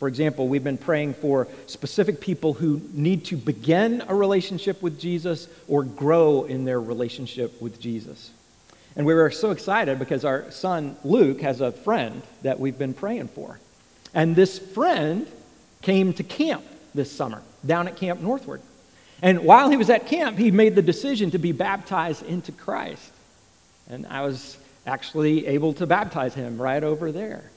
For 0.00 0.08
example, 0.08 0.48
we've 0.48 0.64
been 0.64 0.78
praying 0.78 1.14
for 1.14 1.48
specific 1.66 2.20
people 2.20 2.54
who 2.54 2.80
need 2.92 3.24
to 3.26 3.36
begin 3.36 4.02
a 4.08 4.14
relationship 4.14 4.82
with 4.82 5.00
Jesus 5.00 5.48
or 5.68 5.84
grow 5.84 6.44
in 6.44 6.64
their 6.64 6.80
relationship 6.80 7.60
with 7.62 7.80
Jesus. 7.80 8.30
And 8.98 9.06
we 9.06 9.14
were 9.14 9.30
so 9.30 9.52
excited 9.52 10.00
because 10.00 10.24
our 10.24 10.50
son 10.50 10.96
Luke 11.04 11.40
has 11.40 11.60
a 11.60 11.70
friend 11.70 12.20
that 12.42 12.58
we've 12.58 12.76
been 12.76 12.94
praying 12.94 13.28
for. 13.28 13.60
And 14.12 14.34
this 14.34 14.58
friend 14.58 15.28
came 15.82 16.12
to 16.14 16.24
camp 16.24 16.64
this 16.96 17.10
summer 17.10 17.40
down 17.64 17.86
at 17.86 17.96
Camp 17.96 18.20
Northward. 18.20 18.60
And 19.22 19.44
while 19.44 19.70
he 19.70 19.76
was 19.76 19.88
at 19.88 20.08
camp, 20.08 20.36
he 20.36 20.50
made 20.50 20.74
the 20.74 20.82
decision 20.82 21.30
to 21.30 21.38
be 21.38 21.52
baptized 21.52 22.24
into 22.26 22.50
Christ. 22.50 23.12
And 23.88 24.04
I 24.08 24.22
was 24.22 24.58
actually 24.84 25.46
able 25.46 25.74
to 25.74 25.86
baptize 25.86 26.34
him 26.34 26.60
right 26.60 26.82
over 26.82 27.12
there. 27.12 27.50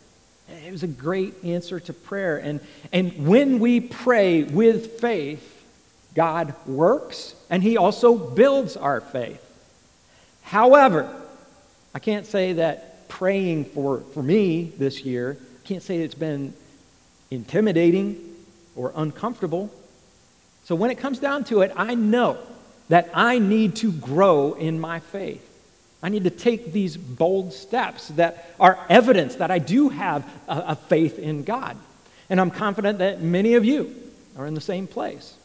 It 0.48 0.71
was 0.71 0.83
a 0.83 0.88
great 0.88 1.43
answer 1.43 1.79
to 1.79 1.93
prayer. 1.93 2.38
And, 2.38 2.60
and 2.93 3.25
when 3.27 3.60
we 3.60 3.79
pray 3.79 4.43
with 4.43 5.00
faith, 5.00 5.65
God 6.13 6.53
works 6.67 7.33
and 7.50 7.63
he 7.63 7.77
also 7.77 8.15
builds 8.15 8.77
our 8.77 9.01
faith. 9.01 9.43
However, 10.43 11.21
I 11.93 12.00
can't 12.00 12.25
say 12.25 12.53
that 12.53 13.10
praying 13.10 13.65
for, 13.65 14.00
for 14.13 14.24
me 14.24 14.71
this 14.77 15.03
year, 15.03 15.38
I 15.63 15.67
can't 15.67 15.83
say 15.83 15.98
it's 15.98 16.15
been 16.15 16.53
intimidating 17.29 18.36
or 18.75 18.93
uncomfortable. 18.95 19.69
So 20.63 20.75
when 20.75 20.91
it 20.91 20.98
comes 20.98 21.19
down 21.19 21.43
to 21.45 21.62
it, 21.62 21.71
I 21.75 21.95
know 21.95 22.38
that 22.89 23.10
I 23.13 23.39
need 23.39 23.75
to 23.77 23.91
grow 23.91 24.53
in 24.53 24.79
my 24.79 25.00
faith. 25.00 25.48
I 26.03 26.10
need 26.10 26.24
to 26.24 26.29
take 26.29 26.74
these 26.74 26.98
bold 26.98 27.53
steps 27.53 28.07
that 28.10 28.53
are 28.60 28.79
evidence 28.89 29.36
that 29.36 29.51
I 29.51 29.60
do 29.60 29.89
have 29.89 30.24
a, 30.48 30.63
a 30.67 30.75
faith 30.75 31.19
in 31.19 31.43
God. 31.43 31.77
And 32.29 32.39
I'm 32.39 32.51
confident 32.51 33.00
that 33.00 33.21
many 33.21 33.55
of 33.55 33.65
you 33.65 33.95
are 34.38 34.48
in 34.48 34.53
the 34.53 34.62
same 34.62 34.88
place. 34.88 35.36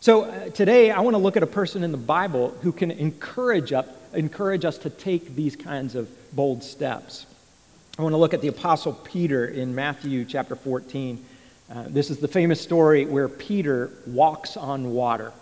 So 0.00 0.24
uh, 0.24 0.50
today, 0.50 0.90
I 0.90 1.00
want 1.00 1.14
to 1.14 1.18
look 1.18 1.36
at 1.36 1.42
a 1.42 1.48
person 1.48 1.82
in 1.82 1.90
the 1.90 1.98
Bible 1.98 2.50
who 2.62 2.70
can 2.70 2.90
encourage, 2.90 3.72
up, 3.72 3.88
encourage 4.14 4.64
us 4.64 4.78
to 4.78 4.90
take 4.90 5.34
these 5.34 5.56
kinds 5.56 5.94
of 5.94 6.08
bold 6.34 6.62
steps. 6.62 7.26
I 7.98 8.02
want 8.02 8.12
to 8.12 8.18
look 8.18 8.34
at 8.34 8.42
the 8.42 8.48
Apostle 8.48 8.92
Peter 8.92 9.46
in 9.46 9.74
Matthew 9.74 10.26
chapter 10.26 10.54
14. 10.54 11.24
Uh, 11.68 11.84
this 11.88 12.10
is 12.10 12.18
the 12.18 12.28
famous 12.28 12.60
story 12.60 13.06
where 13.06 13.28
Peter 13.28 13.90
walks 14.06 14.56
on 14.56 14.92
water. 14.92 15.32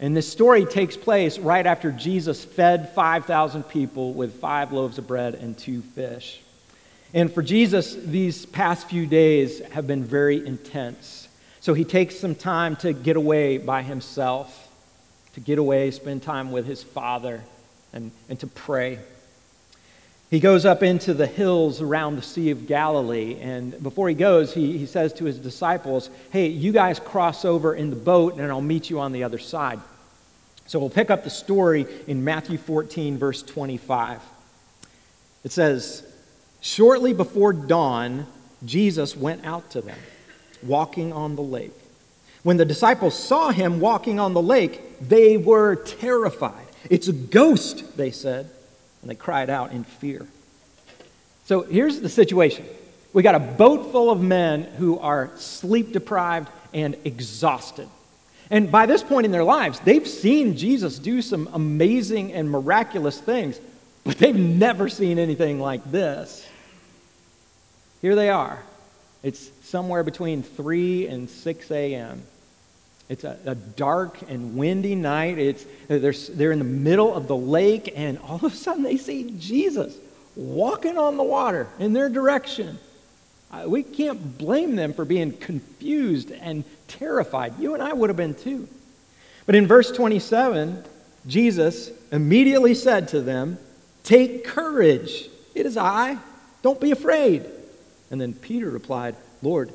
And 0.00 0.16
this 0.16 0.26
story 0.30 0.64
takes 0.64 0.96
place 0.96 1.38
right 1.38 1.64
after 1.64 1.92
Jesus 1.92 2.44
fed 2.44 2.94
5,000 2.94 3.62
people 3.64 4.14
with 4.14 4.40
five 4.40 4.72
loaves 4.72 4.98
of 4.98 5.06
bread 5.06 5.34
and 5.34 5.56
two 5.56 5.82
fish. 5.82 6.40
And 7.14 7.32
for 7.32 7.42
Jesus, 7.42 7.94
these 7.94 8.46
past 8.46 8.88
few 8.88 9.06
days 9.06 9.60
have 9.66 9.86
been 9.86 10.02
very 10.02 10.44
intense. 10.44 11.25
So 11.66 11.74
he 11.74 11.82
takes 11.82 12.14
some 12.14 12.36
time 12.36 12.76
to 12.76 12.92
get 12.92 13.16
away 13.16 13.58
by 13.58 13.82
himself, 13.82 14.68
to 15.34 15.40
get 15.40 15.58
away, 15.58 15.90
spend 15.90 16.22
time 16.22 16.52
with 16.52 16.64
his 16.64 16.80
Father, 16.80 17.42
and, 17.92 18.12
and 18.28 18.38
to 18.38 18.46
pray. 18.46 19.00
He 20.30 20.38
goes 20.38 20.64
up 20.64 20.84
into 20.84 21.12
the 21.12 21.26
hills 21.26 21.82
around 21.82 22.14
the 22.14 22.22
Sea 22.22 22.50
of 22.50 22.68
Galilee, 22.68 23.40
and 23.40 23.82
before 23.82 24.08
he 24.08 24.14
goes, 24.14 24.54
he, 24.54 24.78
he 24.78 24.86
says 24.86 25.12
to 25.14 25.24
his 25.24 25.40
disciples, 25.40 26.08
Hey, 26.30 26.46
you 26.46 26.70
guys 26.70 27.00
cross 27.00 27.44
over 27.44 27.74
in 27.74 27.90
the 27.90 27.96
boat, 27.96 28.34
and 28.34 28.46
I'll 28.46 28.60
meet 28.60 28.88
you 28.88 29.00
on 29.00 29.10
the 29.10 29.24
other 29.24 29.38
side. 29.40 29.80
So 30.68 30.78
we'll 30.78 30.88
pick 30.88 31.10
up 31.10 31.24
the 31.24 31.30
story 31.30 31.84
in 32.06 32.22
Matthew 32.22 32.58
14, 32.58 33.18
verse 33.18 33.42
25. 33.42 34.20
It 35.42 35.50
says, 35.50 36.06
Shortly 36.60 37.12
before 37.12 37.52
dawn, 37.52 38.28
Jesus 38.64 39.16
went 39.16 39.44
out 39.44 39.72
to 39.72 39.80
them, 39.80 39.98
walking 40.62 41.12
on 41.12 41.36
the 41.36 41.42
lake. 41.42 41.72
When 42.42 42.56
the 42.56 42.64
disciples 42.64 43.18
saw 43.18 43.50
him 43.50 43.80
walking 43.80 44.20
on 44.20 44.32
the 44.32 44.42
lake, 44.42 45.00
they 45.00 45.36
were 45.36 45.76
terrified. 45.76 46.66
It's 46.88 47.08
a 47.08 47.12
ghost, 47.12 47.96
they 47.96 48.10
said, 48.10 48.48
and 49.02 49.10
they 49.10 49.14
cried 49.14 49.50
out 49.50 49.72
in 49.72 49.84
fear. 49.84 50.26
So 51.46 51.62
here's 51.62 52.00
the 52.00 52.08
situation 52.08 52.66
we 53.12 53.22
got 53.22 53.34
a 53.34 53.40
boat 53.40 53.90
full 53.92 54.10
of 54.10 54.20
men 54.20 54.64
who 54.64 54.98
are 54.98 55.30
sleep 55.36 55.92
deprived 55.92 56.48
and 56.74 56.96
exhausted. 57.04 57.88
And 58.50 58.70
by 58.70 58.86
this 58.86 59.02
point 59.02 59.24
in 59.24 59.32
their 59.32 59.42
lives, 59.42 59.80
they've 59.80 60.06
seen 60.06 60.56
Jesus 60.56 60.98
do 60.98 61.22
some 61.22 61.48
amazing 61.52 62.32
and 62.32 62.50
miraculous 62.50 63.18
things, 63.18 63.58
but 64.04 64.18
they've 64.18 64.36
never 64.36 64.88
seen 64.88 65.18
anything 65.18 65.58
like 65.58 65.90
this. 65.90 66.46
Here 68.02 68.14
they 68.14 68.28
are. 68.28 68.62
It's 69.26 69.50
somewhere 69.64 70.04
between 70.04 70.44
3 70.44 71.08
and 71.08 71.28
6 71.28 71.70
a.m. 71.72 72.22
It's 73.08 73.24
a, 73.24 73.36
a, 73.44 73.56
dark 73.56 74.22
and 74.28 74.56
windy 74.56 74.94
night. 74.94 75.36
It's, 75.36 75.66
they're, 75.88 76.12
they're 76.12 76.52
in 76.52 76.60
the 76.60 76.64
middle 76.64 77.12
of 77.12 77.26
the 77.26 77.34
lake, 77.36 77.92
and 77.96 78.20
all 78.20 78.36
of 78.36 78.44
a 78.44 78.50
sudden 78.50 78.84
they 78.84 78.96
see 78.96 79.34
Jesus 79.36 79.96
walking 80.36 80.96
on 80.96 81.16
the 81.16 81.24
water 81.24 81.66
in 81.80 81.92
their 81.92 82.08
direction. 82.08 82.78
We 83.66 83.82
can't 83.82 84.38
blame 84.38 84.76
them 84.76 84.92
for 84.92 85.04
being 85.04 85.32
confused 85.32 86.30
and 86.30 86.62
terrified. 86.86 87.58
You 87.58 87.74
and 87.74 87.82
I 87.82 87.94
would 87.94 88.10
have 88.10 88.16
been 88.16 88.36
too. 88.36 88.68
But 89.44 89.56
in 89.56 89.66
verse 89.66 89.90
27, 89.90 90.84
Jesus 91.26 91.90
immediately 92.12 92.76
said 92.76 93.08
to 93.08 93.20
them, 93.22 93.58
Take 94.04 94.44
courage. 94.44 95.28
It 95.52 95.66
is 95.66 95.76
I. 95.76 96.16
Don't 96.62 96.80
be 96.80 96.92
afraid. 96.92 97.44
And 98.10 98.20
then 98.20 98.34
Peter 98.34 98.70
replied, 98.70 99.16
Lord, 99.42 99.72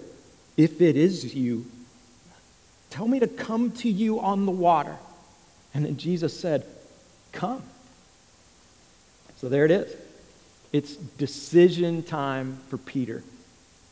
if 0.57 0.81
it 0.81 0.95
is 0.95 1.35
you, 1.35 1.65
tell 2.89 3.07
me 3.07 3.19
to 3.19 3.27
come 3.27 3.71
to 3.71 3.89
you 3.89 4.19
on 4.19 4.45
the 4.45 4.51
water. 4.51 4.97
And 5.73 5.85
then 5.85 5.97
Jesus 5.97 6.37
said, 6.37 6.65
Come. 7.31 7.63
So 9.37 9.49
there 9.49 9.65
it 9.65 9.71
is. 9.71 9.95
It's 10.71 10.95
decision 10.95 12.03
time 12.03 12.59
for 12.69 12.77
Peter. 12.77 13.23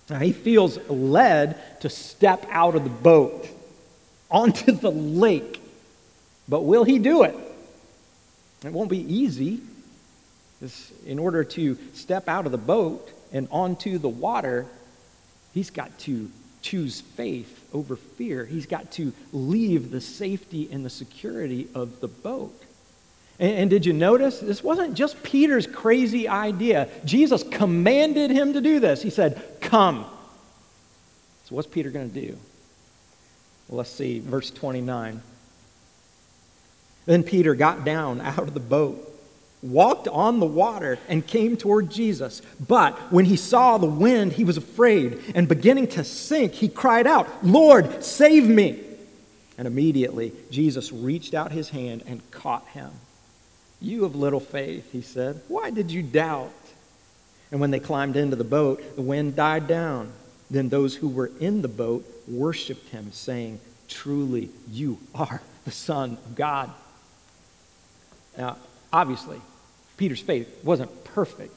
Now 0.10 0.20
he 0.20 0.32
feels 0.32 0.78
led 0.90 1.82
to 1.82 1.90
step 1.90 2.46
out 2.50 2.76
of 2.76 2.84
the 2.84 2.90
boat 2.90 3.48
onto 4.30 4.72
the 4.72 4.92
lake. 4.92 5.62
But 6.48 6.62
will 6.62 6.84
he 6.84 7.00
do 7.00 7.24
it? 7.24 7.36
It 8.64 8.72
won't 8.74 8.90
be 8.90 9.14
easy. 9.14 9.62
in 11.06 11.20
order 11.20 11.44
to 11.46 11.78
step 11.94 12.28
out 12.28 12.46
of 12.46 12.52
the 12.52 12.58
boat, 12.58 13.10
and 13.32 13.48
onto 13.52 13.98
the 13.98 14.10
water, 14.10 14.66
he's 15.54 15.70
got 15.70 15.98
to 16.00 16.30
choose 16.62 17.02
faith 17.02 17.68
over 17.74 17.96
fear. 17.96 18.46
He's 18.46 18.66
got 18.66 18.92
to 18.94 19.14
leave 19.32 19.92
the 19.92 20.02
safety 20.02 20.70
and 20.72 20.86
the 20.86 20.90
security 20.90 21.68
of 21.74 22.00
the 22.02 22.08
boat. 22.08 22.54
And, 23.40 23.54
and, 23.54 23.70
did 23.70 23.86
you 23.86 23.94
notice? 23.94 24.40
This 24.40 24.62
wasn't 24.62 24.96
just 24.96 25.22
Peter's 25.24 25.66
crazy 25.66 26.28
idea. 26.28 26.90
Jesus 27.06 27.44
commanded 27.44 28.32
him 28.32 28.54
to 28.54 28.62
do 28.62 28.80
this. 28.80 29.02
He 29.02 29.10
said, 29.10 29.42
Come. 29.62 30.06
So, 31.46 31.56
what's 31.56 31.68
Peter 31.68 31.90
going 31.90 32.12
to 32.12 32.22
do? 32.22 32.38
Well, 33.70 33.78
let's 33.78 33.92
see, 33.92 34.20
verse 34.20 34.52
29. 34.52 35.22
Then 37.06 37.24
Peter 37.24 37.56
got 37.56 37.86
down 37.86 38.20
out 38.22 38.40
of 38.40 38.54
the 38.54 38.60
boat 38.60 39.09
walked 39.62 40.08
on 40.08 40.40
the 40.40 40.46
water 40.46 40.98
and 41.08 41.26
came 41.26 41.58
toward 41.58 41.90
Jesus. 41.90 42.42
But 42.66 42.98
when 43.12 43.26
he 43.26 43.36
saw 43.36 43.78
the 43.78 43.86
wind, 43.86 44.34
he 44.34 44.44
was 44.44 44.58
afraid, 44.58 45.20
and 45.36 45.48
beginning 45.48 45.88
to 45.90 46.04
sink, 46.04 46.54
he 46.54 46.70
cried 46.70 47.08
out, 47.08 47.28
Lord, 47.44 48.04
save 48.04 48.48
me! 48.48 48.82
And 49.58 49.68
immediately 49.68 50.32
Jesus 50.50 50.92
reached 50.92 51.34
out 51.34 51.52
his 51.52 51.70
hand 51.70 52.04
and 52.08 52.30
caught 52.32 52.66
him. 52.70 52.92
You 53.82 54.06
of 54.06 54.16
little 54.16 54.40
faith, 54.40 54.92
he 54.92 55.02
said, 55.02 55.42
why 55.48 55.70
did 55.70 55.92
you 55.92 56.04
doubt? 56.04 56.54
And 57.52 57.60
when 57.60 57.72
they 57.72 57.80
climbed 57.80 58.16
into 58.16 58.36
the 58.36 58.44
boat, 58.44 58.96
the 58.96 59.02
wind 59.02 59.36
died 59.36 59.68
down. 59.68 60.12
Then 60.52 60.70
those 60.70 60.96
who 60.96 61.08
were 61.08 61.32
in 61.40 61.62
the 61.62 61.68
boat 61.68 62.06
worshiped 62.28 62.90
him, 62.90 63.12
saying, 63.12 63.60
Truly, 63.88 64.50
you 64.70 65.00
are 65.16 65.42
the 65.66 65.72
Son 65.72 66.12
of 66.26 66.36
God. 66.36 66.70
Now, 68.38 68.58
obviously, 68.94 69.42
Peter's 70.00 70.22
faith 70.22 70.64
wasn't 70.64 71.04
perfect. 71.04 71.54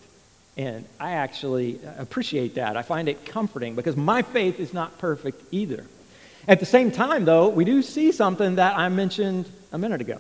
And 0.56 0.84
I 0.98 1.12
actually 1.12 1.78
appreciate 1.96 2.56
that. 2.56 2.76
I 2.76 2.82
find 2.82 3.08
it 3.08 3.24
comforting 3.24 3.76
because 3.76 3.96
my 3.96 4.22
faith 4.22 4.58
is 4.58 4.74
not 4.74 4.98
perfect 4.98 5.40
either. 5.52 5.86
At 6.48 6.58
the 6.58 6.66
same 6.66 6.90
time, 6.90 7.24
though, 7.24 7.48
we 7.48 7.64
do 7.64 7.82
see 7.82 8.10
something 8.10 8.56
that 8.56 8.76
I 8.76 8.88
mentioned 8.88 9.48
a 9.70 9.78
minute 9.78 10.00
ago. 10.00 10.18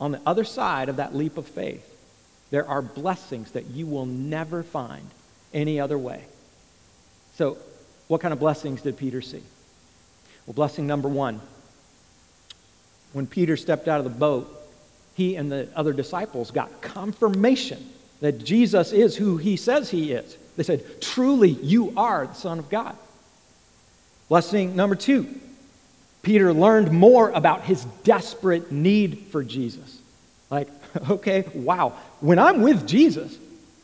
On 0.00 0.10
the 0.10 0.20
other 0.24 0.44
side 0.44 0.88
of 0.88 0.96
that 0.96 1.14
leap 1.14 1.36
of 1.36 1.46
faith, 1.46 1.84
there 2.50 2.66
are 2.66 2.80
blessings 2.80 3.52
that 3.52 3.66
you 3.66 3.86
will 3.86 4.06
never 4.06 4.62
find 4.62 5.06
any 5.52 5.78
other 5.78 5.98
way. 5.98 6.24
So, 7.34 7.58
what 8.06 8.22
kind 8.22 8.32
of 8.32 8.40
blessings 8.40 8.80
did 8.80 8.96
Peter 8.96 9.20
see? 9.20 9.42
Well, 10.46 10.54
blessing 10.54 10.86
number 10.86 11.08
one 11.08 11.42
when 13.12 13.26
Peter 13.26 13.56
stepped 13.56 13.88
out 13.88 13.98
of 13.98 14.04
the 14.04 14.10
boat, 14.18 14.57
he 15.18 15.34
and 15.34 15.50
the 15.50 15.68
other 15.74 15.92
disciples 15.92 16.52
got 16.52 16.80
confirmation 16.80 17.84
that 18.20 18.44
Jesus 18.44 18.92
is 18.92 19.16
who 19.16 19.36
he 19.36 19.56
says 19.56 19.90
he 19.90 20.12
is. 20.12 20.36
They 20.56 20.62
said, 20.62 21.02
Truly, 21.02 21.50
you 21.50 21.92
are 21.96 22.28
the 22.28 22.34
Son 22.34 22.60
of 22.60 22.70
God. 22.70 22.96
Blessing 24.28 24.76
number 24.76 24.94
two 24.94 25.26
Peter 26.22 26.52
learned 26.52 26.92
more 26.92 27.30
about 27.30 27.64
his 27.64 27.84
desperate 28.04 28.70
need 28.70 29.26
for 29.32 29.42
Jesus. 29.42 30.00
Like, 30.50 30.68
okay, 31.10 31.44
wow, 31.52 31.94
when 32.20 32.38
I'm 32.38 32.62
with 32.62 32.86
Jesus, 32.86 33.36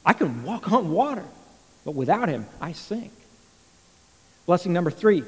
I 0.07 0.12
can 0.12 0.44
walk 0.44 0.70
on 0.70 0.92
water, 0.92 1.25
but 1.85 1.97
without 1.97 2.29
him, 2.29 2.47
I 2.61 2.73
sink. 2.73 3.11
Blessing 4.47 4.73
number 4.73 4.92
three 4.92 5.25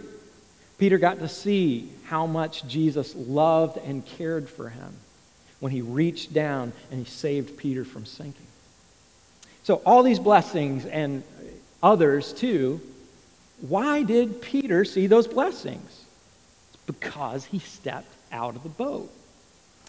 Peter 0.78 0.98
got 0.98 1.18
to 1.18 1.28
see 1.28 1.90
how 2.04 2.26
much 2.26 2.64
Jesus 2.68 3.12
loved 3.16 3.78
and 3.78 4.06
cared 4.06 4.48
for 4.48 4.68
him 4.68 4.94
when 5.60 5.72
he 5.72 5.80
reached 5.80 6.32
down 6.32 6.72
and 6.90 7.04
he 7.04 7.10
saved 7.10 7.56
Peter 7.56 7.84
from 7.84 8.04
sinking. 8.04 8.46
So, 9.62 9.76
all 9.86 10.02
these 10.02 10.18
blessings 10.18 10.84
and 10.86 11.22
others 11.82 12.32
too, 12.32 12.80
why 13.60 14.02
did 14.02 14.42
Peter 14.42 14.84
see 14.84 15.06
those 15.06 15.26
blessings? 15.26 16.04
It's 16.74 16.82
because 16.86 17.46
he 17.46 17.58
stepped 17.58 18.12
out 18.30 18.54
of 18.56 18.62
the 18.62 18.68
boat. 18.68 19.10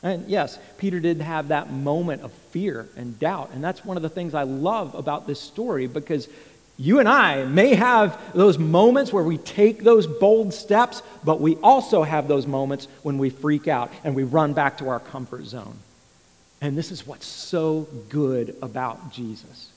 And 0.03 0.27
yes, 0.30 0.60
Peter 0.77 0.99
did 0.99 1.21
have 1.21 1.47
that 1.47 1.71
moment 1.71 2.21
of 2.21 2.32
fear 2.51 2.88
and 2.95 3.19
doubt. 3.19 3.51
And 3.53 3.63
that's 3.63 3.84
one 3.84 3.97
of 3.97 4.03
the 4.03 4.10
things 4.10 4.34
I 4.34 4.43
love 4.43 4.93
about 4.93 5.25
this 5.25 5.39
story 5.39 5.88
because 5.88 6.27
you 6.79 6.99
and 6.99 7.09
I 7.09 7.43
may 7.45 7.73
have 7.73 8.19
those 8.33 8.59
moments 8.59 9.11
where 9.11 9.23
we 9.23 9.37
take 9.37 9.83
those 9.83 10.05
bold 10.05 10.53
steps, 10.53 11.01
but 11.23 11.41
we 11.41 11.55
also 11.57 12.03
have 12.03 12.27
those 12.27 12.45
moments 12.45 12.87
when 13.01 13.17
we 13.17 13.31
freak 13.31 13.67
out 13.67 13.91
and 14.03 14.13
we 14.15 14.23
run 14.23 14.53
back 14.53 14.77
to 14.77 14.89
our 14.89 14.99
comfort 14.99 15.45
zone. 15.45 15.77
And 16.61 16.77
this 16.77 16.91
is 16.91 17.05
what's 17.05 17.25
so 17.25 17.87
good 18.09 18.55
about 18.61 19.11
Jesus. 19.11 19.71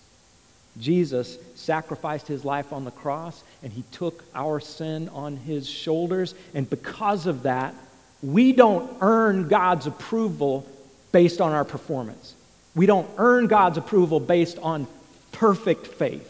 Jesus 0.78 1.38
sacrificed 1.54 2.26
his 2.26 2.44
life 2.44 2.72
on 2.72 2.84
the 2.84 2.90
cross 2.90 3.42
and 3.62 3.72
he 3.72 3.82
took 3.92 4.24
our 4.34 4.60
sin 4.60 5.08
on 5.10 5.36
his 5.36 5.68
shoulders. 5.68 6.34
And 6.54 6.68
because 6.68 7.26
of 7.26 7.42
that, 7.42 7.74
we 8.22 8.52
don't 8.52 8.90
earn 9.00 9.48
God's 9.48 9.86
approval 9.86 10.66
based 11.12 11.40
on 11.40 11.52
our 11.52 11.64
performance. 11.64 12.34
We 12.74 12.86
don't 12.86 13.08
earn 13.16 13.46
God's 13.46 13.78
approval 13.78 14.20
based 14.20 14.58
on 14.58 14.86
perfect 15.32 15.86
faith. 15.86 16.29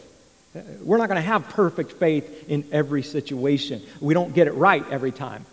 We're 0.53 0.97
not 0.97 1.07
going 1.07 1.21
to 1.21 1.27
have 1.27 1.47
perfect 1.49 1.93
faith 1.93 2.49
in 2.49 2.65
every 2.71 3.03
situation. 3.03 3.81
We 3.99 4.13
don't 4.13 4.33
get 4.33 4.47
it 4.47 4.53
right 4.53 4.85
every 4.89 5.11
time. 5.11 5.45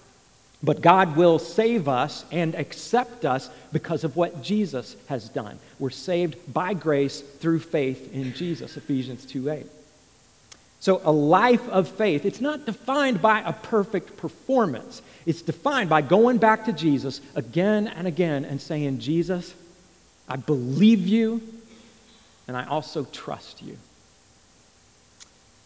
But 0.61 0.80
God 0.80 1.16
will 1.16 1.38
save 1.38 1.87
us 1.87 2.24
and 2.32 2.56
accept 2.56 3.24
us 3.24 3.48
because 3.72 4.02
of 4.02 4.16
what 4.16 4.42
Jesus 4.42 4.96
has 5.06 5.28
done. 5.28 5.58
We're 5.78 5.90
saved 5.90 6.52
by 6.52 6.74
grace 6.74 7.20
through 7.20 7.61
faith 7.61 8.12
in 8.12 8.34
Jesus, 8.34 8.76
Ephesians 8.76 9.24
2 9.26 9.50
8. 9.50 9.66
So, 10.80 11.00
a 11.04 11.12
life 11.12 11.68
of 11.68 11.88
faith, 11.88 12.24
it's 12.24 12.40
not 12.40 12.66
defined 12.66 13.20
by 13.22 13.40
a 13.40 13.52
perfect 13.52 14.16
performance. 14.16 15.02
It's 15.26 15.42
defined 15.42 15.90
by 15.90 16.02
going 16.02 16.38
back 16.38 16.64
to 16.64 16.72
Jesus 16.72 17.20
again 17.37 17.88
and 17.88 18.06
again 18.06 18.44
and 18.44 18.61
saying, 18.61 18.98
Jesus, 18.98 19.54
I 20.28 20.37
believe 20.37 21.06
you 21.06 21.40
and 22.48 22.56
I 22.56 22.64
also 22.64 23.04
trust 23.04 23.62
you. 23.62 23.76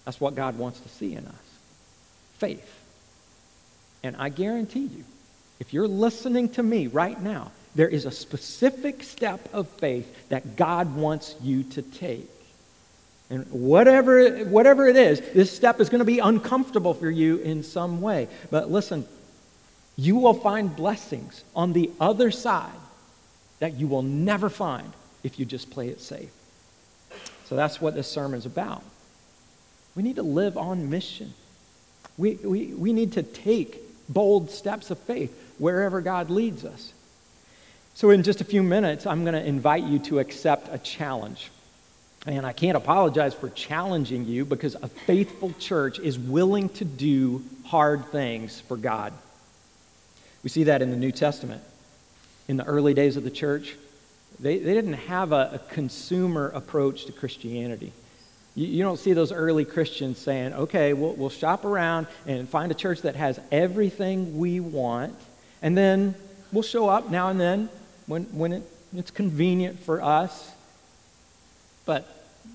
That's 0.04 0.20
what 0.20 0.34
God 0.34 0.58
wants 0.58 0.80
to 0.80 0.88
see 0.88 1.14
in 1.14 1.26
us 1.26 1.34
faith. 2.38 2.80
And 4.02 4.16
I 4.16 4.28
guarantee 4.28 4.86
you, 4.86 5.04
if 5.60 5.72
you're 5.72 5.86
listening 5.86 6.48
to 6.54 6.62
me 6.62 6.88
right 6.88 7.20
now, 7.20 7.52
there 7.76 7.88
is 7.88 8.04
a 8.04 8.10
specific 8.10 9.04
step 9.04 9.48
of 9.52 9.68
faith 9.68 10.28
that 10.28 10.56
God 10.56 10.96
wants 10.96 11.36
you 11.40 11.62
to 11.62 11.82
take. 11.82 12.28
And 13.30 13.46
whatever, 13.50 14.44
whatever 14.44 14.88
it 14.88 14.96
is, 14.96 15.20
this 15.32 15.54
step 15.54 15.80
is 15.80 15.88
going 15.88 16.00
to 16.00 16.04
be 16.04 16.18
uncomfortable 16.18 16.94
for 16.94 17.08
you 17.08 17.36
in 17.38 17.62
some 17.62 18.00
way. 18.00 18.28
But 18.50 18.70
listen, 18.70 19.06
you 19.96 20.16
will 20.16 20.34
find 20.34 20.74
blessings 20.74 21.44
on 21.54 21.72
the 21.72 21.90
other 22.00 22.30
side 22.32 22.70
that 23.60 23.74
you 23.74 23.86
will 23.86 24.02
never 24.02 24.50
find 24.50 24.92
if 25.22 25.38
you 25.38 25.46
just 25.46 25.70
play 25.70 25.88
it 25.88 26.00
safe. 26.00 26.32
So 27.44 27.54
that's 27.54 27.80
what 27.80 27.94
this 27.94 28.08
sermon 28.08 28.38
is 28.38 28.46
about. 28.46 28.82
We 29.94 30.02
need 30.02 30.16
to 30.16 30.22
live 30.22 30.56
on 30.56 30.90
mission. 30.90 31.34
We, 32.16 32.34
we, 32.34 32.66
we 32.66 32.92
need 32.92 33.12
to 33.12 33.22
take 33.22 33.80
bold 34.08 34.50
steps 34.50 34.90
of 34.90 34.98
faith 34.98 35.36
wherever 35.58 36.00
God 36.00 36.30
leads 36.30 36.64
us. 36.64 36.92
So, 37.94 38.10
in 38.10 38.22
just 38.22 38.40
a 38.40 38.44
few 38.44 38.62
minutes, 38.62 39.06
I'm 39.06 39.22
going 39.22 39.34
to 39.34 39.44
invite 39.44 39.84
you 39.84 39.98
to 40.00 40.18
accept 40.18 40.68
a 40.72 40.78
challenge. 40.78 41.50
And 42.26 42.46
I 42.46 42.52
can't 42.52 42.76
apologize 42.76 43.34
for 43.34 43.50
challenging 43.50 44.26
you 44.26 44.44
because 44.44 44.76
a 44.76 44.88
faithful 44.88 45.52
church 45.58 45.98
is 45.98 46.18
willing 46.18 46.68
to 46.70 46.84
do 46.84 47.44
hard 47.66 48.06
things 48.06 48.60
for 48.60 48.76
God. 48.76 49.12
We 50.42 50.48
see 50.48 50.64
that 50.64 50.82
in 50.82 50.90
the 50.90 50.96
New 50.96 51.12
Testament. 51.12 51.62
In 52.48 52.56
the 52.56 52.64
early 52.64 52.94
days 52.94 53.16
of 53.16 53.24
the 53.24 53.30
church, 53.30 53.76
they, 54.40 54.58
they 54.58 54.74
didn't 54.74 54.94
have 54.94 55.32
a, 55.32 55.50
a 55.54 55.58
consumer 55.72 56.48
approach 56.54 57.06
to 57.06 57.12
Christianity. 57.12 57.92
You, 58.54 58.66
you, 58.66 58.82
don't 58.82 58.98
see 58.98 59.12
those 59.12 59.32
early 59.32 59.64
Christians 59.64 60.18
saying, 60.18 60.52
okay, 60.52 60.92
we'll, 60.92 61.14
we'll 61.14 61.30
shop 61.30 61.64
around 61.64 62.06
and 62.26 62.48
find 62.48 62.70
a 62.70 62.74
church 62.74 63.02
that 63.02 63.16
has 63.16 63.40
everything 63.50 64.38
we 64.38 64.60
want, 64.60 65.14
and 65.62 65.76
then 65.76 66.14
we'll 66.52 66.62
show 66.62 66.88
up 66.88 67.10
now 67.10 67.28
and 67.28 67.40
then 67.40 67.68
when, 68.06 68.24
when 68.24 68.52
it, 68.52 68.62
it's 68.94 69.10
convenient 69.10 69.80
for 69.80 70.02
us, 70.02 70.52
but 71.86 72.06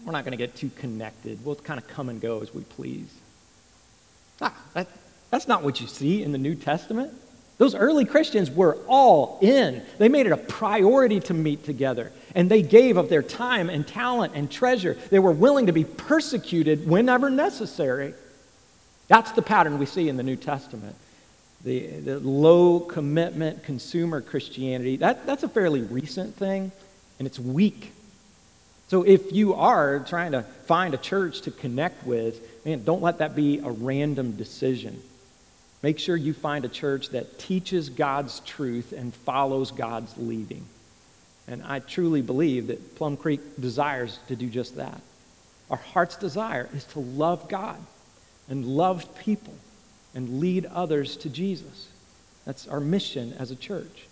we're 0.06 0.12
not 0.12 0.24
going 0.24 0.32
to 0.32 0.38
get 0.38 0.56
too 0.56 0.70
connected. 0.76 1.44
We'll 1.44 1.56
kind 1.56 1.80
of 1.80 1.88
come 1.88 2.10
and 2.10 2.22
go 2.22 2.42
as 2.42 2.54
we 2.54 2.64
please. 2.64 3.12
Ah, 4.42 4.56
that, 4.74 4.88
that's 5.32 5.48
not 5.48 5.64
what 5.64 5.82
you 5.82 5.88
see 5.88 6.22
in 6.24 6.32
the 6.32 6.38
New 6.38 6.56
Testament. 6.56 7.12
Those 7.58 7.74
early 7.74 8.06
Christians 8.06 8.52
were 8.52 8.78
all 8.88 9.40
in. 9.42 9.82
They 9.98 10.10
made 10.10 10.28
it 10.28 10.32
a 10.32 10.38
priority 10.38 11.20
to 11.22 11.34
meet 11.34 11.64
together, 11.64 12.12
and 12.36 12.52
they 12.52 12.62
gave 12.62 12.98
of 12.98 13.10
their 13.10 13.24
time 13.24 13.70
and 13.70 13.88
talent 13.88 14.34
and 14.36 14.50
treasure. 14.50 14.96
They 15.10 15.20
were 15.20 15.32
willing 15.32 15.66
to 15.66 15.74
be 15.74 15.84
persecuted 15.84 16.88
whenever 16.88 17.32
necessary. 17.32 18.14
That's 19.08 19.32
the 19.32 19.42
pattern 19.42 19.80
we 19.80 19.88
see 19.88 20.08
in 20.08 20.18
the 20.18 20.24
New 20.24 20.36
Testament. 20.36 20.96
The, 21.64 21.88
the 21.88 22.20
low 22.20 22.80
commitment 22.80 23.64
consumer 23.64 24.22
Christianity, 24.22 24.98
that, 24.98 25.26
that's 25.26 25.42
a 25.42 25.50
fairly 25.50 25.82
recent 25.82 26.36
thing, 26.36 26.72
and 27.18 27.28
it's 27.28 27.40
weak. 27.40 27.92
So 28.90 29.02
if 29.02 29.34
you 29.34 29.56
are 29.56 30.00
trying 30.00 30.34
to 30.34 30.44
find 30.44 30.94
a 30.94 30.98
church 30.98 31.42
to 31.42 31.52
connect 31.52 32.06
with, 32.06 32.66
man, 32.66 32.84
don't 32.84 33.02
let 33.02 33.18
that 33.18 33.36
be 33.36 33.58
a 33.60 33.72
random 33.72 34.34
decision. 34.34 35.02
Make 35.84 36.00
sure 36.00 36.16
you 36.16 36.34
find 36.34 36.66
a 36.66 36.70
church 36.70 37.10
that 37.10 37.38
teaches 37.38 37.90
God's 37.90 38.40
truth 38.42 38.94
and 38.94 39.14
follows 39.14 39.72
God's 39.72 40.16
leading. 40.18 40.66
And 41.48 41.64
I 41.64 41.80
truly 41.80 42.22
believe 42.22 42.68
that 42.68 42.96
Plum 42.96 43.16
Creek 43.16 43.40
desires 43.60 44.20
to 44.28 44.36
do 44.36 44.50
just 44.50 44.76
that. 44.78 45.02
Our 45.70 45.78
heart's 45.78 46.18
desire 46.18 46.70
is 46.74 46.84
to 46.86 47.00
love 47.00 47.48
God 47.48 47.78
and 48.50 48.66
love 48.66 49.18
people 49.20 49.54
and 50.16 50.40
lead 50.40 50.66
others 50.66 51.16
to 51.18 51.30
Jesus. 51.30 51.88
That's 52.46 52.68
our 52.68 52.80
mission 52.80 53.34
as 53.38 53.52
a 53.52 53.56
church. 53.56 54.08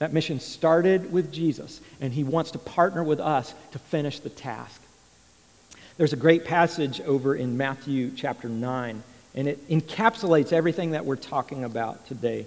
That 0.00 0.12
mission 0.12 0.40
started 0.40 1.12
with 1.12 1.32
Jesus, 1.32 1.80
and 2.00 2.12
he 2.12 2.24
wants 2.24 2.50
to 2.52 2.58
partner 2.58 3.04
with 3.04 3.20
us 3.20 3.54
to 3.72 3.78
finish 3.78 4.18
the 4.18 4.30
task. 4.30 4.80
There's 5.96 6.12
a 6.12 6.16
great 6.16 6.44
passage 6.44 7.00
over 7.02 7.34
in 7.34 7.56
Matthew 7.56 8.10
chapter 8.16 8.48
9 8.48 9.02
and 9.34 9.48
it 9.48 9.68
encapsulates 9.68 10.52
everything 10.52 10.92
that 10.92 11.04
we're 11.04 11.16
talking 11.16 11.64
about 11.64 12.06
today. 12.06 12.46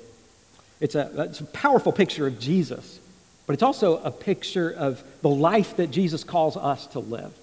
It's 0.79 0.95
a, 0.95 1.11
it's 1.29 1.39
a 1.39 1.45
powerful 1.45 1.91
picture 1.91 2.27
of 2.27 2.39
Jesus, 2.39 2.99
but 3.47 3.53
it's 3.53 3.63
also 3.63 3.97
a 4.03 4.11
picture 4.11 4.69
of 4.69 5.03
the 5.21 5.29
life 5.29 5.77
that 5.77 5.91
Jesus 5.91 6.23
calls 6.23 6.57
us 6.57 6.87
to 6.87 6.99
live. 6.99 7.33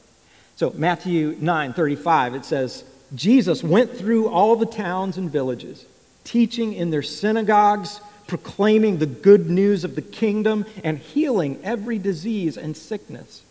So, 0.57 0.73
Matthew 0.77 1.37
9 1.41 1.73
35, 1.73 2.35
it 2.35 2.45
says, 2.45 2.85
Jesus 3.15 3.65
went 3.65 3.97
through 3.97 4.29
all 4.29 4.57
the 4.57 4.67
towns 4.67 5.17
and 5.17 5.31
villages, 5.31 5.85
teaching 6.25 6.75
in 6.75 6.91
their 6.91 7.03
synagogues, 7.03 8.01
proclaiming 8.27 8.99
the 8.99 9.07
good 9.07 9.49
news 9.49 9.85
of 9.85 9.95
the 9.95 10.03
kingdom, 10.03 10.67
and 10.85 10.99
healing 10.99 11.59
every 11.65 11.99
disease 11.99 12.57
and 12.57 12.77
sickness. 12.77 13.43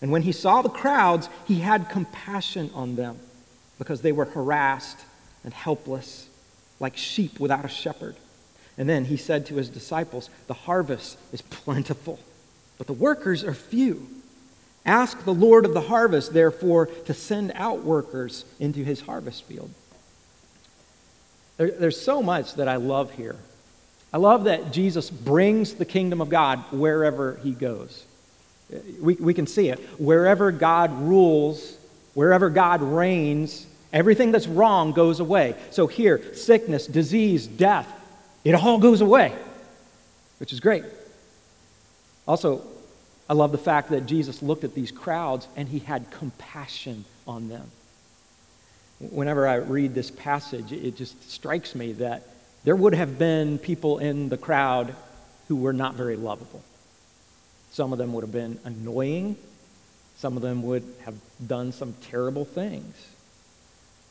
And 0.00 0.10
when 0.10 0.22
he 0.22 0.32
saw 0.32 0.62
the 0.62 0.68
crowds, 0.68 1.28
he 1.46 1.60
had 1.60 1.90
compassion 1.90 2.70
on 2.74 2.96
them 2.96 3.18
because 3.78 4.00
they 4.00 4.12
were 4.12 4.24
harassed 4.24 4.98
and 5.44 5.52
helpless, 5.52 6.28
like 6.80 6.96
sheep 6.96 7.38
without 7.38 7.64
a 7.64 7.68
shepherd. 7.68 8.16
And 8.76 8.88
then 8.88 9.04
he 9.04 9.16
said 9.16 9.46
to 9.46 9.54
his 9.54 9.68
disciples, 9.68 10.30
The 10.46 10.54
harvest 10.54 11.18
is 11.32 11.42
plentiful, 11.42 12.18
but 12.78 12.86
the 12.86 12.92
workers 12.92 13.44
are 13.44 13.54
few. 13.54 14.08
Ask 14.86 15.24
the 15.24 15.32
Lord 15.32 15.64
of 15.64 15.72
the 15.72 15.80
harvest, 15.80 16.32
therefore, 16.32 16.86
to 16.86 17.14
send 17.14 17.52
out 17.54 17.84
workers 17.84 18.44
into 18.58 18.84
his 18.84 19.00
harvest 19.00 19.44
field. 19.44 19.70
There, 21.56 21.70
there's 21.70 22.00
so 22.00 22.22
much 22.22 22.54
that 22.54 22.68
I 22.68 22.76
love 22.76 23.12
here. 23.12 23.36
I 24.12 24.18
love 24.18 24.44
that 24.44 24.72
Jesus 24.72 25.10
brings 25.10 25.74
the 25.74 25.84
kingdom 25.84 26.20
of 26.20 26.28
God 26.28 26.64
wherever 26.70 27.36
he 27.42 27.52
goes. 27.52 28.04
We, 29.00 29.14
we 29.14 29.34
can 29.34 29.46
see 29.46 29.68
it. 29.68 29.78
Wherever 29.98 30.52
God 30.52 30.92
rules, 31.00 31.76
wherever 32.14 32.50
God 32.50 32.82
reigns, 32.82 33.66
Everything 33.94 34.32
that's 34.32 34.48
wrong 34.48 34.90
goes 34.90 35.20
away. 35.20 35.54
So 35.70 35.86
here, 35.86 36.34
sickness, 36.34 36.88
disease, 36.88 37.46
death, 37.46 37.88
it 38.42 38.54
all 38.54 38.78
goes 38.78 39.00
away, 39.00 39.32
which 40.38 40.52
is 40.52 40.58
great. 40.58 40.84
Also, 42.26 42.60
I 43.30 43.34
love 43.34 43.52
the 43.52 43.58
fact 43.58 43.90
that 43.90 44.06
Jesus 44.06 44.42
looked 44.42 44.64
at 44.64 44.74
these 44.74 44.90
crowds 44.90 45.46
and 45.54 45.68
he 45.68 45.78
had 45.78 46.10
compassion 46.10 47.04
on 47.26 47.48
them. 47.48 47.70
Whenever 48.98 49.46
I 49.46 49.56
read 49.56 49.94
this 49.94 50.10
passage, 50.10 50.72
it 50.72 50.96
just 50.96 51.30
strikes 51.30 51.76
me 51.76 51.92
that 51.92 52.24
there 52.64 52.74
would 52.74 52.94
have 52.94 53.16
been 53.16 53.58
people 53.58 53.98
in 53.98 54.28
the 54.28 54.36
crowd 54.36 54.94
who 55.46 55.56
were 55.56 55.72
not 55.72 55.94
very 55.94 56.16
lovable. 56.16 56.62
Some 57.70 57.92
of 57.92 57.98
them 57.98 58.12
would 58.14 58.22
have 58.22 58.32
been 58.32 58.58
annoying. 58.64 59.36
Some 60.16 60.36
of 60.36 60.42
them 60.42 60.62
would 60.64 60.82
have 61.04 61.14
done 61.46 61.70
some 61.70 61.94
terrible 62.02 62.44
things. 62.44 62.94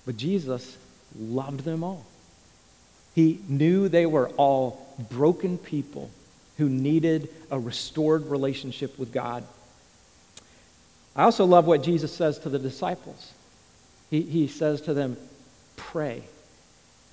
But 0.06 0.18
Jesus 0.18 0.78
loved 1.18 1.62
them 1.62 1.84
all. 1.84 2.06
He 3.16 3.40
knew 3.48 3.88
they 3.88 4.06
were 4.06 4.30
all 4.30 4.96
broken 5.12 5.58
people 5.58 6.10
who 6.58 6.70
needed 6.70 7.30
a 7.52 7.60
restored 7.60 8.26
relationship 8.28 8.98
with 8.98 9.12
God. 9.12 9.44
I 11.16 11.24
also 11.24 11.46
love 11.46 11.66
what 11.66 11.84
Jesus 11.84 12.12
says 12.12 12.40
to 12.40 12.50
the 12.50 12.60
disciples. 12.60 13.34
He, 14.10 14.22
he 14.22 14.48
says 14.48 14.82
to 14.82 14.94
them, 14.94 15.18
Pray. 15.76 16.24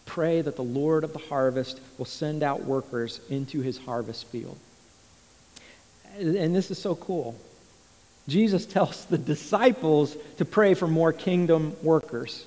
Pray 0.07 0.41
that 0.43 0.57
the 0.57 0.65
Lord 0.65 1.05
of 1.05 1.13
the 1.13 1.19
harvest 1.19 1.81
will 1.99 2.07
send 2.07 2.43
out 2.43 2.65
workers 2.65 3.21
into 3.31 3.61
his 3.61 3.79
harvest 3.79 4.27
field. 4.27 4.59
and 6.19 6.55
this 6.55 6.71
is 6.71 6.79
so 6.79 6.95
cool. 6.95 7.37
Jesus 8.27 8.67
tells 8.75 9.05
the 9.07 9.19
disciples 9.19 10.17
to 10.39 10.45
pray 10.45 10.75
for 10.75 10.87
more 10.87 11.13
kingdom 11.13 11.77
workers. 11.83 12.47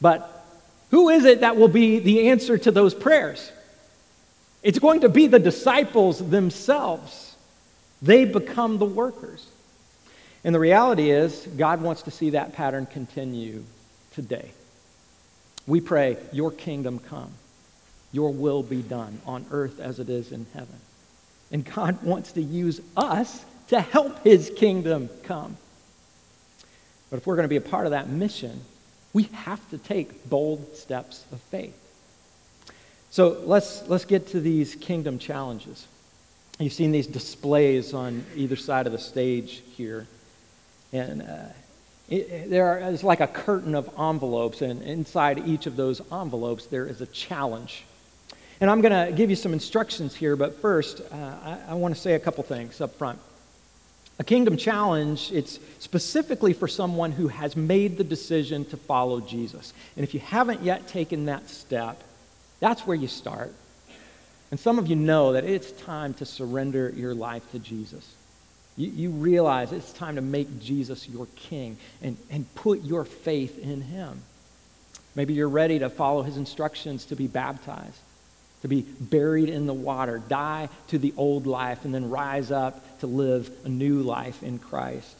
But 0.00 0.44
who 0.90 1.08
is 1.08 1.24
it 1.24 1.40
that 1.40 1.56
will 1.56 1.68
be 1.68 1.98
the 1.98 2.28
answer 2.28 2.58
to 2.58 2.70
those 2.70 2.94
prayers? 2.94 3.50
It's 4.62 4.78
going 4.78 5.00
to 5.00 5.08
be 5.08 5.26
the 5.26 5.38
disciples 5.38 6.18
themselves. 6.18 7.36
They 8.02 8.24
become 8.24 8.78
the 8.78 8.84
workers. 8.84 9.46
And 10.44 10.54
the 10.54 10.60
reality 10.60 11.10
is, 11.10 11.46
God 11.56 11.80
wants 11.82 12.02
to 12.02 12.10
see 12.10 12.30
that 12.30 12.52
pattern 12.52 12.86
continue 12.86 13.64
today. 14.12 14.50
We 15.66 15.80
pray, 15.80 16.16
Your 16.32 16.50
kingdom 16.50 16.98
come, 16.98 17.32
Your 18.12 18.32
will 18.32 18.62
be 18.62 18.82
done 18.82 19.20
on 19.26 19.46
earth 19.50 19.80
as 19.80 19.98
it 19.98 20.08
is 20.08 20.30
in 20.30 20.46
heaven. 20.54 20.78
And 21.50 21.64
God 21.64 22.02
wants 22.04 22.32
to 22.32 22.42
use 22.42 22.80
us 22.96 23.44
to 23.68 23.80
help 23.80 24.22
His 24.22 24.50
kingdom 24.56 25.10
come. 25.24 25.56
But 27.10 27.18
if 27.18 27.26
we're 27.26 27.36
going 27.36 27.44
to 27.44 27.48
be 27.48 27.56
a 27.56 27.60
part 27.60 27.86
of 27.86 27.92
that 27.92 28.08
mission, 28.08 28.60
we 29.12 29.24
have 29.24 29.68
to 29.70 29.78
take 29.78 30.28
bold 30.28 30.76
steps 30.76 31.24
of 31.32 31.40
faith. 31.40 31.76
So 33.10 33.40
let's, 33.44 33.86
let's 33.88 34.04
get 34.04 34.28
to 34.28 34.40
these 34.40 34.74
kingdom 34.74 35.18
challenges. 35.18 35.86
You've 36.58 36.72
seen 36.72 36.92
these 36.92 37.06
displays 37.06 37.94
on 37.94 38.24
either 38.34 38.56
side 38.56 38.86
of 38.86 38.92
the 38.92 38.98
stage 38.98 39.62
here. 39.76 40.06
And 40.92 41.22
uh, 41.22 41.48
it, 42.08 42.28
it's 42.30 43.04
like 43.04 43.20
a 43.20 43.26
curtain 43.26 43.74
of 43.74 43.88
envelopes, 43.98 44.62
and 44.62 44.82
inside 44.82 45.46
each 45.46 45.66
of 45.66 45.76
those 45.76 46.00
envelopes, 46.12 46.66
there 46.66 46.86
is 46.86 47.00
a 47.00 47.06
challenge. 47.06 47.84
And 48.60 48.70
I'm 48.70 48.80
going 48.80 49.06
to 49.06 49.12
give 49.12 49.28
you 49.28 49.36
some 49.36 49.52
instructions 49.52 50.14
here, 50.14 50.36
but 50.36 50.60
first, 50.60 51.00
uh, 51.00 51.14
I, 51.14 51.58
I 51.68 51.74
want 51.74 51.94
to 51.94 52.00
say 52.00 52.14
a 52.14 52.18
couple 52.18 52.42
things 52.44 52.80
up 52.80 52.94
front. 52.96 53.18
A 54.18 54.24
kingdom 54.24 54.56
challenge, 54.56 55.30
it's 55.32 55.58
specifically 55.78 56.54
for 56.54 56.66
someone 56.66 57.12
who 57.12 57.28
has 57.28 57.54
made 57.54 57.98
the 57.98 58.04
decision 58.04 58.64
to 58.66 58.76
follow 58.76 59.20
Jesus. 59.20 59.74
And 59.94 60.04
if 60.04 60.14
you 60.14 60.20
haven't 60.20 60.62
yet 60.62 60.88
taken 60.88 61.26
that 61.26 61.50
step, 61.50 62.02
that's 62.60 62.86
where 62.86 62.96
you 62.96 63.08
start. 63.08 63.52
And 64.50 64.58
some 64.58 64.78
of 64.78 64.86
you 64.86 64.96
know 64.96 65.32
that 65.32 65.44
it's 65.44 65.72
time 65.72 66.14
to 66.14 66.24
surrender 66.24 66.92
your 66.96 67.14
life 67.14 67.42
to 67.52 67.58
Jesus. 67.58 68.14
You, 68.76 68.90
you 68.90 69.10
realize 69.10 69.72
it's 69.72 69.92
time 69.92 70.16
to 70.16 70.22
make 70.22 70.60
Jesus 70.60 71.08
your 71.08 71.26
king 71.36 71.76
and, 72.00 72.16
and 72.30 72.52
put 72.54 72.82
your 72.84 73.04
faith 73.04 73.58
in 73.58 73.82
him. 73.82 74.22
Maybe 75.14 75.34
you're 75.34 75.48
ready 75.48 75.78
to 75.80 75.90
follow 75.90 76.22
his 76.22 76.36
instructions 76.36 77.06
to 77.06 77.16
be 77.16 77.26
baptized, 77.26 77.98
to 78.68 78.74
be 78.74 78.82
buried 78.82 79.48
in 79.48 79.66
the 79.66 79.74
water, 79.74 80.18
die 80.28 80.68
to 80.88 80.98
the 80.98 81.14
old 81.16 81.46
life, 81.46 81.84
and 81.84 81.94
then 81.94 82.10
rise 82.10 82.50
up 82.50 82.98
to 83.00 83.06
live 83.06 83.50
a 83.64 83.68
new 83.68 84.02
life 84.02 84.42
in 84.42 84.58
Christ. 84.58 85.16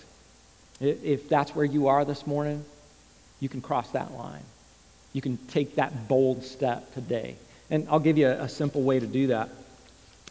If 0.80 1.28
that's 1.28 1.54
where 1.54 1.64
you 1.64 1.87
are 1.87 2.04
this 2.04 2.26
morning, 2.26 2.64
you 3.40 3.48
can 3.48 3.61
cross 3.61 3.90
that 3.90 4.12
line. 4.12 4.42
You 5.12 5.22
can 5.22 5.37
take 5.48 5.76
that 5.76 6.09
bold 6.09 6.42
step 6.44 6.92
today. 6.94 7.37
And 7.70 7.87
I'll 7.88 8.00
give 8.00 8.18
you 8.18 8.28
a, 8.28 8.48
simple 8.48 8.82
way 8.82 9.00
to 9.00 9.06
do 9.06 9.28
that. 9.28 9.48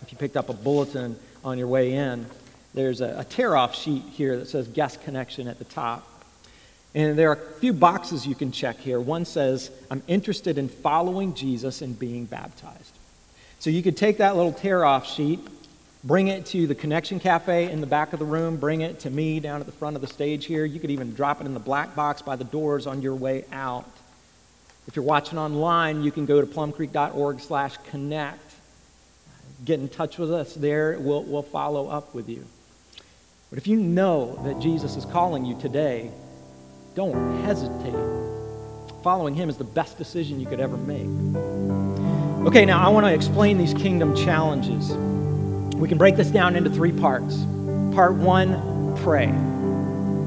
If 0.02 0.12
you 0.12 0.18
picked 0.18 0.38
up 0.38 0.50
a 0.50 0.54
bulletin 0.54 1.18
on 1.44 1.58
your 1.58 1.68
way 1.68 1.94
in, 1.94 2.26
there's 2.74 3.02
a, 3.02 3.20
a 3.20 3.24
tear 3.24 3.56
off 3.56 3.76
sheet 3.76 4.04
here 4.12 4.38
that 4.38 4.48
says 4.48 4.68
guest 4.68 5.02
connection 5.04 5.48
at 5.48 5.58
the 5.58 5.66
top. 5.66 6.08
And 6.94 7.18
there 7.18 7.30
are 7.30 7.34
a 7.36 7.60
few 7.60 7.74
boxes 7.74 8.28
you 8.28 8.36
can 8.36 8.52
check 8.52 8.78
here. 8.78 9.00
One 9.00 9.26
says, 9.26 9.72
I'm 9.90 10.04
interested 10.08 10.58
in 10.58 10.70
following 10.70 11.34
Jesus 11.34 11.82
and 11.82 11.98
being 11.98 12.26
baptized. 12.26 12.96
So 13.60 13.70
you 13.70 13.82
could 13.82 13.98
take 13.98 14.18
that 14.18 14.36
little 14.36 14.54
tear 14.54 14.86
off 14.86 15.08
sheet, 15.08 15.40
bring 16.04 16.28
it 16.28 16.46
to 16.48 16.68
the 16.68 16.76
Connection 16.76 17.20
Cafe 17.20 17.72
in 17.72 17.82
the 17.82 17.88
back 17.88 18.14
of 18.14 18.20
the 18.20 18.26
room, 18.26 18.58
bring 18.58 18.82
it 18.82 19.00
to 19.02 19.10
me 19.10 19.40
down 19.40 19.60
at 19.60 19.66
the 19.66 19.72
front 19.72 19.96
of 19.96 20.02
the 20.02 20.08
stage 20.08 20.46
here. 20.46 20.66
You 20.66 20.80
could 20.80 20.92
even 20.92 21.14
drop 21.14 21.42
it 21.42 21.48
in 21.48 21.54
the 21.54 21.60
black 21.60 21.96
box 21.96 22.22
by 22.22 22.36
the 22.36 22.44
doors 22.44 22.86
on 22.86 23.02
your 23.02 23.16
way 23.16 23.46
out. 23.52 23.90
If 24.88 24.96
you're 24.96 25.06
watching 25.06 25.40
online, 25.40 26.04
you 26.04 26.12
can 26.12 26.26
go 26.26 26.42
to 26.42 26.48
plumcreek.org 26.48 27.40
slash 27.40 27.76
connect. 27.90 28.54
Get 29.64 29.80
in 29.80 29.90
touch 29.90 30.18
with 30.18 30.32
us 30.32 30.54
there. 30.54 30.98
We'll, 31.00 31.24
we'll 31.24 31.42
follow 31.42 31.88
up 31.88 32.14
with 32.14 32.30
you. 32.30 32.46
But 33.50 33.58
if 33.58 33.68
you 33.68 33.78
know 33.78 34.36
that 34.44 34.60
Jesus 34.60 34.96
is 34.96 35.06
calling 35.06 35.46
you 35.46 35.58
today, 35.60 36.12
don't 36.94 37.42
hesitate. 37.44 37.96
Following 39.02 39.36
him 39.36 39.50
is 39.50 39.58
the 39.58 39.64
best 39.64 39.98
decision 39.98 40.40
you 40.40 40.46
could 40.48 40.60
ever 40.60 40.78
make. 40.78 41.55
Okay, 42.46 42.64
now 42.64 42.80
I 42.80 42.90
want 42.90 43.08
to 43.08 43.12
explain 43.12 43.58
these 43.58 43.74
kingdom 43.74 44.16
challenges. 44.16 44.92
We 45.78 45.90
can 45.90 45.98
break 45.98 46.16
this 46.16 46.28
down 46.30 46.56
into 46.56 46.70
three 46.70 46.92
parts. 46.92 47.38
Part 47.96 48.14
one, 48.14 48.96
pray. 48.98 49.26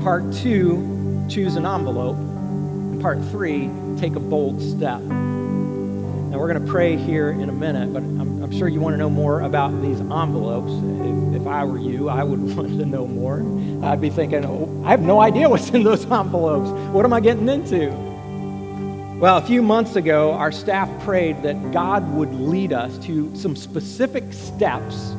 Part 0.03 0.33
two, 0.35 1.25
choose 1.29 1.55
an 1.55 1.65
envelope. 1.65 2.17
And 2.17 3.01
part 3.01 3.23
three, 3.27 3.71
take 4.01 4.17
a 4.17 4.21
bold 4.21 4.61
step. 4.61 5.01
Now, 5.01 6.39
we're 6.39 6.53
going 6.53 6.61
to 6.61 6.69
pray 6.69 6.97
here 6.97 7.31
in 7.31 7.49
a 7.49 7.53
minute, 7.53 7.93
but 7.93 8.03
I'm, 8.03 8.43
I'm 8.43 8.51
sure 8.51 8.67
you 8.67 8.81
want 8.81 8.95
to 8.95 8.99
know 8.99 9.09
more 9.09 9.43
about 9.43 9.81
these 9.81 10.01
envelopes. 10.01 10.73
If, 10.73 11.41
if, 11.41 11.47
I 11.47 11.63
were 11.63 11.79
you, 11.79 12.09
I 12.09 12.25
would 12.25 12.41
want 12.57 12.69
to 12.81 12.85
know 12.85 13.07
more. 13.07 13.45
I'd 13.87 14.01
be 14.01 14.11
thinking, 14.11 14.45
oh, 14.45 14.83
I 14.85 14.91
have 14.91 15.03
no 15.03 15.21
idea 15.21 15.49
what's 15.49 15.71
in 15.71 15.85
those 15.85 16.05
envelopes. 16.11 16.69
What 16.93 17.05
am 17.05 17.13
I 17.13 17.21
getting 17.21 17.49
into? 17.49 18.08
Well, 19.19 19.37
a 19.37 19.43
few 19.43 19.63
months 19.63 19.97
ago, 19.97 20.31
our 20.35 20.53
staff 20.53 20.89
prayed 21.03 21.43
that 21.43 21.73
God 21.73 22.09
would 22.13 22.33
lead 22.33 22.73
us 22.73 22.97
to 22.99 23.35
some 23.35 23.57
specific 23.57 24.33
steps 24.33 25.11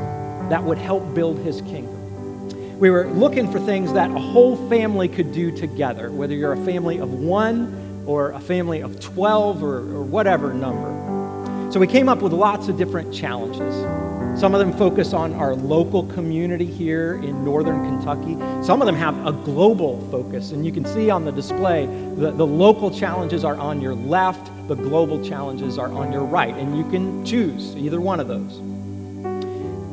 that 0.47 0.63
would 0.63 0.77
help 0.77 1.13
build 1.13 1.37
his 1.39 1.59
kingdom. 1.63 2.79
We 2.79 2.91
were 2.91 3.09
looking 3.09 3.51
for 3.51 3.59
things 3.59 3.91
that 3.91 4.09
a 4.09 4.17
whole 4.17 4.55
family 4.69 5.09
could 5.09 5.33
do 5.33 5.51
together, 5.51 6.11
whether 6.11 6.33
you're 6.33 6.53
a 6.53 6.63
family 6.63 6.99
of 6.99 7.13
one 7.13 8.05
or 8.05 8.31
a 8.31 8.39
family 8.39 8.79
of 8.79 9.01
12 9.01 9.61
or, 9.61 9.79
or 9.79 10.01
whatever 10.03 10.53
number. 10.53 11.69
So 11.73 11.81
we 11.81 11.87
came 11.87 12.07
up 12.07 12.21
with 12.21 12.31
lots 12.31 12.69
of 12.69 12.77
different 12.77 13.13
challenges. 13.13 13.75
Some 14.37 14.53
of 14.53 14.59
them 14.59 14.71
focus 14.71 15.13
on 15.13 15.33
our 15.33 15.53
local 15.53 16.03
community 16.03 16.65
here 16.65 17.15
in 17.15 17.43
northern 17.43 17.83
Kentucky. 17.83 18.35
Some 18.65 18.81
of 18.81 18.85
them 18.85 18.95
have 18.95 19.25
a 19.25 19.33
global 19.33 19.99
focus. 20.09 20.51
And 20.51 20.65
you 20.65 20.71
can 20.71 20.85
see 20.85 21.09
on 21.09 21.25
the 21.25 21.31
display, 21.31 21.87
the, 22.15 22.31
the 22.31 22.47
local 22.47 22.89
challenges 22.89 23.43
are 23.43 23.57
on 23.57 23.81
your 23.81 23.95
left, 23.95 24.49
the 24.67 24.75
global 24.75 25.21
challenges 25.27 25.77
are 25.77 25.91
on 25.91 26.13
your 26.13 26.23
right. 26.23 26.55
And 26.55 26.77
you 26.77 26.89
can 26.89 27.25
choose 27.25 27.75
either 27.75 27.99
one 27.99 28.19
of 28.19 28.27
those. 28.27 28.59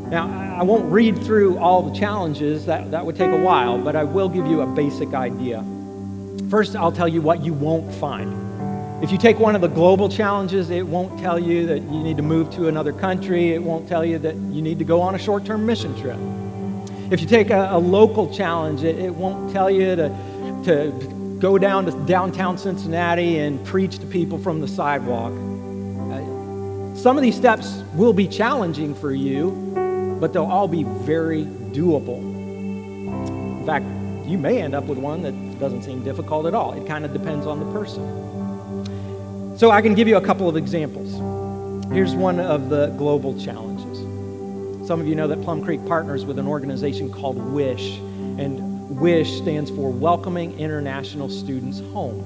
Now, 0.08 0.28
I 0.56 0.62
won't 0.62 0.90
read 0.92 1.20
through 1.24 1.58
all 1.58 1.82
the 1.82 1.98
challenges, 1.98 2.64
that, 2.66 2.92
that 2.92 3.04
would 3.04 3.16
take 3.16 3.32
a 3.32 3.42
while, 3.42 3.76
but 3.76 3.96
I 3.96 4.04
will 4.04 4.28
give 4.28 4.46
you 4.46 4.60
a 4.60 4.66
basic 4.66 5.12
idea. 5.12 5.64
First, 6.48 6.76
I'll 6.76 6.92
tell 6.92 7.08
you 7.08 7.20
what 7.20 7.44
you 7.44 7.52
won't 7.52 7.92
find. 7.96 8.45
If 9.02 9.12
you 9.12 9.18
take 9.18 9.38
one 9.38 9.54
of 9.54 9.60
the 9.60 9.68
global 9.68 10.08
challenges, 10.08 10.70
it 10.70 10.86
won't 10.86 11.20
tell 11.20 11.38
you 11.38 11.66
that 11.66 11.80
you 11.80 12.02
need 12.02 12.16
to 12.16 12.22
move 12.22 12.50
to 12.54 12.68
another 12.68 12.94
country. 12.94 13.50
It 13.50 13.62
won't 13.62 13.86
tell 13.86 14.02
you 14.02 14.18
that 14.20 14.36
you 14.36 14.62
need 14.62 14.78
to 14.78 14.86
go 14.86 15.02
on 15.02 15.14
a 15.14 15.18
short 15.18 15.44
term 15.44 15.66
mission 15.66 15.94
trip. 16.00 16.18
If 17.12 17.20
you 17.20 17.26
take 17.26 17.50
a, 17.50 17.68
a 17.72 17.78
local 17.78 18.32
challenge, 18.32 18.84
it, 18.84 18.98
it, 18.98 19.14
won't 19.14 19.52
tell 19.52 19.70
you 19.70 19.96
to, 19.96 20.08
to 20.64 21.36
go 21.38 21.58
down 21.58 21.84
to 21.84 21.92
downtown 22.06 22.56
Cincinnati 22.56 23.38
and 23.38 23.62
preach 23.66 23.98
to 23.98 24.06
people 24.06 24.38
from 24.38 24.62
the 24.62 24.68
sidewalk. 24.68 25.30
Uh, 25.30 26.96
some 26.96 27.18
of 27.18 27.22
these 27.22 27.36
steps 27.36 27.82
will 27.92 28.14
be 28.14 28.26
challenging 28.26 28.94
for 28.94 29.12
you, 29.12 30.16
but 30.18 30.32
they'll 30.32 30.46
all 30.46 30.68
be 30.68 30.84
very 30.84 31.44
doable. 31.44 32.16
In 33.60 33.66
fact, 33.66 33.84
you 34.26 34.38
may 34.38 34.62
end 34.62 34.74
up 34.74 34.84
with 34.84 34.96
one 34.96 35.20
that 35.20 35.60
doesn't 35.60 35.82
seem 35.82 36.02
difficult 36.02 36.46
at 36.46 36.54
all. 36.54 36.72
It 36.72 36.86
kind 36.88 37.04
of 37.04 37.12
depends 37.12 37.46
on 37.46 37.60
the 37.60 37.70
person. 37.72 38.25
So 39.56 39.70
I 39.70 39.80
can 39.80 39.94
give 39.94 40.06
you 40.06 40.18
a 40.18 40.20
couple 40.20 40.50
of 40.50 40.56
examples. 40.58 41.14
Here's 41.90 42.14
one 42.14 42.40
of 42.40 42.68
the 42.68 42.88
global 42.98 43.40
challenges. 43.40 44.00
Some 44.86 45.00
of 45.00 45.06
you 45.06 45.14
know 45.14 45.26
that 45.28 45.40
Plum 45.44 45.64
Creek 45.64 45.82
partners 45.86 46.26
with 46.26 46.38
an 46.38 46.46
organization 46.46 47.10
called 47.10 47.38
WISH, 47.38 47.96
and 48.38 49.00
WISH 49.00 49.38
stands 49.38 49.70
for 49.70 49.90
Welcoming 49.90 50.58
International 50.58 51.30
Students 51.30 51.80
Home. 51.94 52.20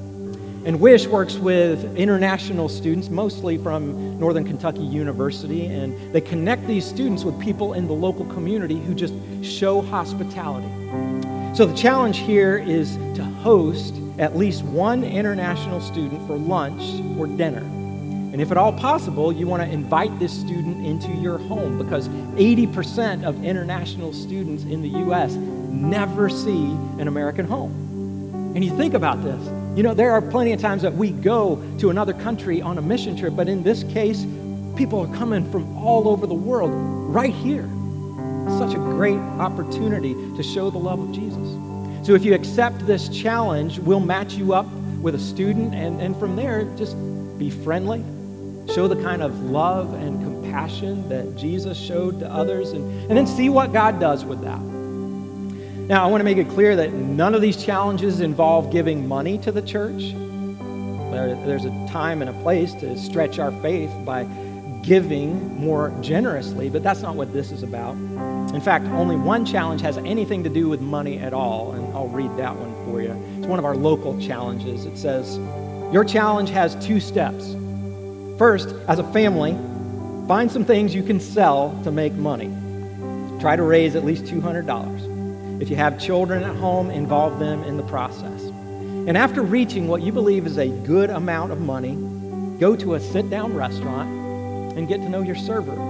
And 0.66 0.80
WISH 0.80 1.06
works 1.06 1.36
with 1.36 1.96
international 1.96 2.68
students, 2.68 3.10
mostly 3.10 3.58
from 3.58 4.18
Northern 4.18 4.44
Kentucky 4.44 4.82
University, 4.82 5.66
and 5.66 6.12
they 6.12 6.20
connect 6.20 6.66
these 6.66 6.84
students 6.84 7.22
with 7.22 7.40
people 7.40 7.74
in 7.74 7.86
the 7.86 7.92
local 7.92 8.24
community 8.24 8.80
who 8.80 8.92
just 8.92 9.14
show 9.44 9.82
hospitality. 9.82 10.66
So 11.54 11.64
the 11.64 11.76
challenge 11.76 12.18
here 12.18 12.58
is 12.58 12.96
to 13.14 13.22
host 13.22 13.94
at 14.20 14.36
least 14.36 14.62
one 14.62 15.02
international 15.02 15.80
student 15.80 16.24
for 16.26 16.36
lunch 16.36 17.02
or 17.18 17.26
dinner. 17.26 17.62
And 18.32 18.40
if 18.40 18.50
at 18.50 18.58
all 18.58 18.72
possible, 18.72 19.32
you 19.32 19.46
want 19.46 19.62
to 19.62 19.68
invite 19.68 20.16
this 20.18 20.32
student 20.32 20.86
into 20.86 21.10
your 21.14 21.38
home 21.38 21.78
because 21.78 22.08
80% 22.08 23.24
of 23.24 23.42
international 23.42 24.12
students 24.12 24.62
in 24.64 24.82
the 24.82 24.90
U.S. 25.00 25.34
never 25.34 26.28
see 26.28 26.66
an 27.00 27.08
American 27.08 27.46
home. 27.46 28.52
And 28.54 28.62
you 28.62 28.76
think 28.76 28.94
about 28.94 29.24
this. 29.24 29.42
You 29.76 29.82
know, 29.82 29.94
there 29.94 30.12
are 30.12 30.20
plenty 30.20 30.52
of 30.52 30.60
times 30.60 30.82
that 30.82 30.92
we 30.92 31.10
go 31.10 31.56
to 31.78 31.88
another 31.88 32.12
country 32.12 32.60
on 32.60 32.76
a 32.76 32.82
mission 32.82 33.16
trip, 33.16 33.34
but 33.34 33.48
in 33.48 33.62
this 33.62 33.84
case, 33.84 34.26
people 34.76 35.00
are 35.00 35.16
coming 35.16 35.50
from 35.50 35.76
all 35.78 36.06
over 36.06 36.26
the 36.26 36.34
world 36.34 36.72
right 36.72 37.34
here. 37.34 37.68
such 38.58 38.74
a 38.74 38.78
great 38.78 39.18
opportunity 39.38 40.14
to 40.36 40.42
show 40.42 40.70
the 40.70 40.78
love 40.78 41.00
of 41.00 41.12
Jesus. 41.12 41.39
So 42.02 42.14
if 42.14 42.24
you 42.24 42.34
accept 42.34 42.86
this 42.86 43.08
challenge, 43.08 43.78
we'll 43.78 44.00
match 44.00 44.34
you 44.34 44.54
up 44.54 44.66
with 45.00 45.14
a 45.14 45.18
student, 45.18 45.74
and, 45.74 46.00
and 46.00 46.16
from 46.18 46.36
there, 46.36 46.64
just 46.76 46.96
be 47.38 47.50
friendly, 47.50 48.02
show 48.74 48.88
the 48.88 49.00
kind 49.02 49.22
of 49.22 49.38
love 49.44 49.94
and 49.94 50.22
compassion 50.22 51.08
that 51.08 51.36
Jesus 51.36 51.78
showed 51.78 52.20
to 52.20 52.30
others, 52.30 52.72
and, 52.72 52.82
and 53.08 53.16
then 53.16 53.26
see 53.26 53.48
what 53.48 53.72
God 53.72 54.00
does 54.00 54.24
with 54.24 54.42
that. 54.42 54.60
Now, 55.90 56.04
I 56.04 56.06
want 56.06 56.20
to 56.20 56.24
make 56.24 56.38
it 56.38 56.48
clear 56.50 56.76
that 56.76 56.92
none 56.92 57.34
of 57.34 57.42
these 57.42 57.62
challenges 57.62 58.20
involve 58.20 58.70
giving 58.70 59.08
money 59.08 59.38
to 59.38 59.50
the 59.50 59.62
church. 59.62 60.12
There, 61.10 61.34
there's 61.44 61.64
a 61.64 61.88
time 61.88 62.22
and 62.22 62.30
a 62.30 62.42
place 62.42 62.72
to 62.74 62.96
stretch 62.96 63.38
our 63.38 63.50
faith 63.60 63.90
by 64.04 64.24
giving 64.82 65.58
more 65.58 65.92
generously, 66.00 66.70
but 66.70 66.82
that's 66.82 67.02
not 67.02 67.16
what 67.16 67.32
this 67.32 67.50
is 67.50 67.62
about. 67.62 67.96
In 68.52 68.60
fact, 68.60 68.86
only 68.86 69.16
one 69.16 69.46
challenge 69.46 69.80
has 69.82 69.96
anything 69.98 70.42
to 70.42 70.50
do 70.50 70.68
with 70.68 70.80
money 70.80 71.18
at 71.18 71.32
all, 71.32 71.72
and 71.72 71.94
I'll 71.94 72.08
read 72.08 72.36
that 72.36 72.56
one 72.56 72.74
for 72.84 73.00
you. 73.00 73.12
It's 73.38 73.46
one 73.46 73.60
of 73.60 73.64
our 73.64 73.76
local 73.76 74.20
challenges. 74.20 74.86
It 74.86 74.98
says, 74.98 75.38
Your 75.92 76.04
challenge 76.04 76.50
has 76.50 76.74
two 76.84 76.98
steps. 76.98 77.54
First, 78.38 78.74
as 78.88 78.98
a 78.98 79.12
family, 79.12 79.52
find 80.26 80.50
some 80.50 80.64
things 80.64 80.94
you 80.94 81.02
can 81.04 81.20
sell 81.20 81.78
to 81.84 81.92
make 81.92 82.12
money. 82.14 82.48
Try 83.40 83.54
to 83.54 83.62
raise 83.62 83.94
at 83.94 84.04
least 84.04 84.24
$200. 84.24 85.62
If 85.62 85.70
you 85.70 85.76
have 85.76 86.00
children 86.00 86.42
at 86.42 86.56
home, 86.56 86.90
involve 86.90 87.38
them 87.38 87.62
in 87.64 87.76
the 87.76 87.82
process. 87.84 88.42
And 88.42 89.16
after 89.16 89.42
reaching 89.42 89.88
what 89.88 90.02
you 90.02 90.10
believe 90.10 90.46
is 90.46 90.58
a 90.58 90.68
good 90.68 91.10
amount 91.10 91.52
of 91.52 91.60
money, 91.60 91.94
go 92.58 92.74
to 92.76 92.94
a 92.94 93.00
sit 93.00 93.30
down 93.30 93.54
restaurant 93.54 94.08
and 94.76 94.88
get 94.88 94.98
to 94.98 95.08
know 95.08 95.22
your 95.22 95.36
server. 95.36 95.89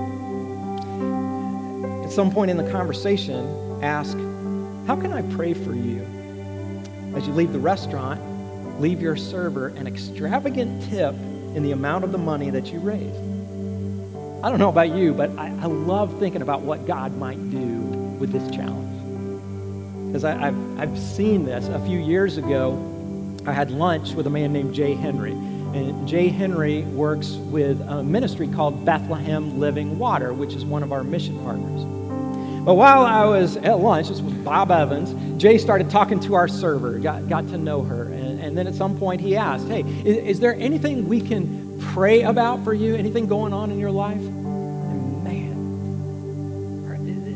At 2.11 2.17
some 2.17 2.33
point 2.33 2.51
in 2.51 2.57
the 2.57 2.69
conversation, 2.73 3.85
ask, 3.85 4.17
How 4.89 4.97
can 4.97 5.13
I 5.13 5.23
pray 5.33 5.55
for 5.55 5.73
you? 5.77 6.05
As 7.15 7.25
you 7.25 7.33
leave 7.33 7.53
the 7.53 7.61
restaurant, 7.61 8.21
leave 8.81 9.01
your 9.01 9.15
server 9.15 9.69
an 9.69 9.87
extravagant 9.87 10.91
tip 10.91 11.15
in 11.55 11.63
the 11.63 11.71
amount 11.71 12.03
of 12.03 12.11
the 12.11 12.19
money 12.19 12.51
that 12.51 12.73
you 12.73 12.81
raised. 12.81 13.15
I 14.45 14.51
don't 14.51 14.59
know 14.59 14.71
about 14.71 14.91
you, 14.91 15.15
but 15.15 15.31
I, 15.39 15.57
I 15.61 15.67
love 15.67 16.19
thinking 16.19 16.43
about 16.43 16.63
what 16.63 16.85
God 16.85 17.17
might 17.17 17.49
do 17.53 17.79
with 18.19 18.33
this 18.33 18.51
challenge. 18.51 20.09
Because 20.09 20.25
I've, 20.25 20.81
I've 20.81 20.99
seen 20.99 21.45
this. 21.45 21.69
A 21.69 21.79
few 21.87 22.01
years 22.01 22.39
ago, 22.39 23.37
I 23.47 23.53
had 23.53 23.71
lunch 23.71 24.15
with 24.15 24.27
a 24.27 24.31
man 24.31 24.53
named 24.53 24.75
Jay 24.75 24.95
Henry. 24.95 25.31
And 25.31 26.09
Jay 26.09 26.27
Henry 26.27 26.83
works 26.83 27.35
with 27.35 27.81
a 27.83 28.03
ministry 28.03 28.49
called 28.49 28.85
Bethlehem 28.85 29.61
Living 29.61 29.97
Water, 29.97 30.35
which 30.35 30.55
is 30.55 30.65
one 30.65 30.83
of 30.83 30.91
our 30.91 31.05
mission 31.05 31.39
partners. 31.45 32.00
But 32.65 32.75
while 32.75 33.07
I 33.07 33.25
was 33.25 33.57
at 33.57 33.79
lunch, 33.79 34.09
this 34.09 34.21
was 34.21 34.35
Bob 34.35 34.71
Evans, 34.71 35.15
Jay 35.43 35.57
started 35.57 35.89
talking 35.89 36.21
to 36.21 36.35
our 36.35 36.47
server, 36.47 36.99
got, 36.99 37.27
got 37.27 37.49
to 37.49 37.57
know 37.57 37.83
her. 37.83 38.05
And, 38.05 38.39
and 38.39 38.57
then 38.57 38.67
at 38.67 38.75
some 38.75 38.99
point 38.99 39.23
he 39.23 39.35
asked, 39.35 39.67
Hey, 39.67 39.81
is, 39.81 40.17
is 40.19 40.41
there 40.41 40.55
anything 40.57 41.09
we 41.09 41.23
can 41.23 41.81
pray 41.95 42.21
about 42.23 42.63
for 42.63 42.75
you? 42.75 42.95
Anything 42.95 43.27
going 43.27 43.55
on 43.55 43.71
in 43.71 43.79
your 43.79 43.91
life? 43.91 44.21
And 44.21 45.25
man, 45.25 45.57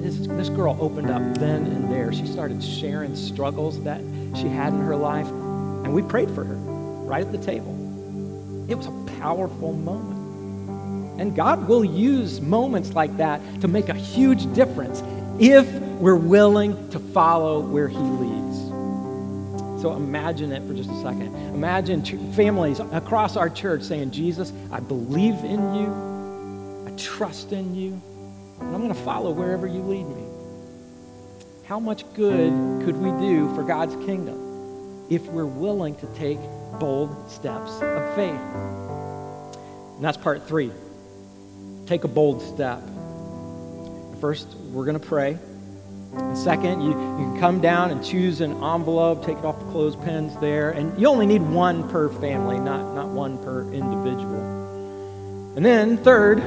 this, 0.03 0.27
this 0.27 0.51
girl 0.51 0.77
opened 0.79 1.11
up 1.11 1.23
then 1.39 1.65
and 1.67 1.91
there. 1.91 2.13
She 2.13 2.27
started 2.27 2.63
sharing 2.63 3.17
struggles 3.17 3.83
that 3.85 4.03
she 4.37 4.49
had 4.49 4.75
in 4.75 4.81
her 4.81 4.97
life. 4.97 5.29
And 5.29 5.95
we 5.95 6.03
prayed 6.03 6.31
for 6.33 6.45
her 6.45 6.57
right 6.57 7.25
at 7.25 7.33
the 7.33 7.39
table. 7.39 7.73
It 8.69 8.75
was 8.75 8.89
a 8.89 9.05
powerful 9.21 9.73
moment. 9.73 10.14
And 11.19 11.35
God 11.35 11.69
will 11.69 11.85
use 11.85 12.41
moments 12.41 12.93
like 12.93 13.17
that 13.19 13.41
to 13.61 13.69
make 13.69 13.89
a 13.89 13.95
huge 13.95 14.53
difference 14.53 15.03
if 15.39 15.71
we're 16.01 16.17
willing 16.17 16.89
to 16.91 16.99
follow 16.99 17.61
where 17.61 17.89
He 17.89 17.99
leads. 17.99 18.59
So 19.83 19.93
imagine 19.95 20.51
it 20.51 20.67
for 20.67 20.75
just 20.75 20.91
a 20.91 21.03
second. 21.03 21.35
Imagine 21.55 22.03
families 22.33 22.81
across 22.81 23.37
our 23.37 23.51
church 23.51 23.83
saying, 23.83 24.13
Jesus, 24.13 24.53
I 24.73 24.81
believe 24.81 25.35
in 25.45 25.75
you, 25.75 26.87
I 26.87 26.97
trust 26.97 27.53
in 27.53 27.75
you, 27.75 28.01
and 28.61 28.75
I'm 28.75 28.81
going 28.81 28.95
to 28.95 29.03
follow 29.03 29.31
wherever 29.31 29.67
you 29.67 29.83
lead 29.83 30.05
me. 30.05 30.25
How 31.67 31.79
much 31.79 32.05
good 32.15 32.51
could 32.85 32.97
we 32.97 33.11
do 33.27 33.55
for 33.55 33.63
God's 33.63 33.95
kingdom 34.07 35.07
if 35.11 35.23
we're 35.27 35.47
willing 35.47 35.97
to 35.97 36.07
take 36.15 36.39
bold 36.79 37.31
steps 37.31 37.73
of 37.83 38.15
faith? 38.15 38.41
And 39.97 40.05
that's 40.05 40.17
part 40.17 40.49
three. 40.49 40.73
Take 41.87 42.05
a 42.05 42.09
bold 42.09 42.43
step. 42.43 42.81
First, 44.21 44.49
we're 44.73 44.85
going 44.85 44.99
to 44.99 45.07
pray. 45.07 45.39
And 46.15 46.39
second, 46.39 46.81
you, 46.81 46.91
you 46.91 46.95
can 46.95 47.41
come 47.41 47.61
down 47.61 47.91
and 47.91 48.05
choose 48.05 48.41
an 48.41 48.53
envelope, 48.53 49.25
take 49.25 49.39
it 49.39 49.45
off 49.45 49.59
the 49.59 49.67
clothespins 49.67 50.37
there. 50.41 50.71
And 50.71 50.99
you 51.01 51.09
only 51.09 51.27
need 51.27 51.43
one 51.43 51.89
per 51.89 52.09
family, 52.09 52.59
not, 52.59 52.95
not 52.95 53.09
one 53.09 53.37
per 53.45 53.63
individual. 53.73 55.53
And 55.57 55.65
then, 55.65 55.99
third, 55.99 56.43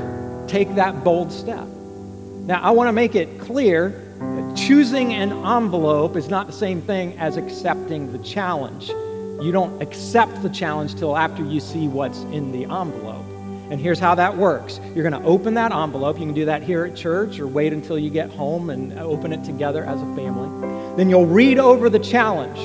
take 0.48 0.76
that 0.76 1.04
bold 1.04 1.32
step. 1.32 1.68
Now, 1.68 2.62
I 2.62 2.72
want 2.72 2.88
to 2.88 2.94
make 2.94 3.16
it 3.16 3.40
clear 3.40 4.04
choosing 4.58 5.14
an 5.14 5.32
envelope 5.46 6.16
is 6.16 6.30
not 6.30 6.48
the 6.48 6.54
same 6.54 6.82
thing 6.82 7.18
as 7.20 7.38
accepting 7.38 8.12
the 8.12 8.18
challenge. 8.20 8.90
You 8.90 9.52
don't 9.52 9.82
accept 9.82 10.42
the 10.42 10.50
challenge 10.50 10.96
till 10.96 11.16
after 11.16 11.44
you 11.44 11.60
see 11.60 11.88
what's 11.88 12.20
in 12.24 12.52
the 12.52 12.64
envelope. 12.64 13.17
And 13.70 13.82
here's 13.82 14.00
how 14.00 14.16
that 14.16 14.38
works 14.38 14.80
you're 14.96 15.08
going 15.08 15.22
to 15.22 15.28
open 15.28 15.56
that 15.56 15.72
envelope. 15.72 16.20
You 16.20 16.26
can 16.26 16.34
do 16.34 16.46
that 16.46 16.64
here 16.64 16.86
at 16.86 16.96
church 16.96 17.40
or 17.40 17.48
wait 17.48 17.74
until 17.74 18.00
you 18.00 18.10
get 18.10 18.30
home 18.30 18.70
and 18.70 18.98
open 19.00 19.34
it 19.34 19.44
together 19.44 19.84
as 19.84 20.02
a 20.02 20.16
family. 20.16 20.96
Then 20.96 21.10
you'll 21.10 21.26
read 21.26 21.60
over 21.60 21.90
the 21.90 22.00
challenge, 22.00 22.58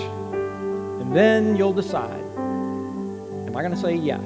and 1.03 1.15
then 1.17 1.57
you'll 1.57 1.73
decide 1.73 2.23
Am 3.53 3.57
I 3.59 3.61
going 3.61 3.75
to 3.75 3.81
say 3.81 3.95
yes? 3.95 4.23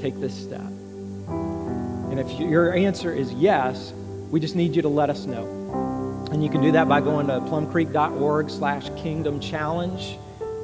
Take 0.00 0.20
this 0.20 0.32
step. 0.32 0.60
And 0.60 2.20
if 2.20 2.30
your 2.38 2.72
answer 2.72 3.12
is 3.12 3.32
yes, 3.32 3.92
we 4.30 4.38
just 4.38 4.54
need 4.54 4.76
you 4.76 4.82
to 4.82 4.88
let 4.88 5.10
us 5.10 5.26
know. 5.26 6.28
And 6.30 6.44
you 6.44 6.48
can 6.48 6.62
do 6.62 6.70
that 6.70 6.88
by 6.88 7.00
going 7.00 7.26
to 7.26 7.40
plumcreek.org 7.40 8.50
slash 8.50 8.88
kingdom 8.96 9.40
challenge 9.40 10.16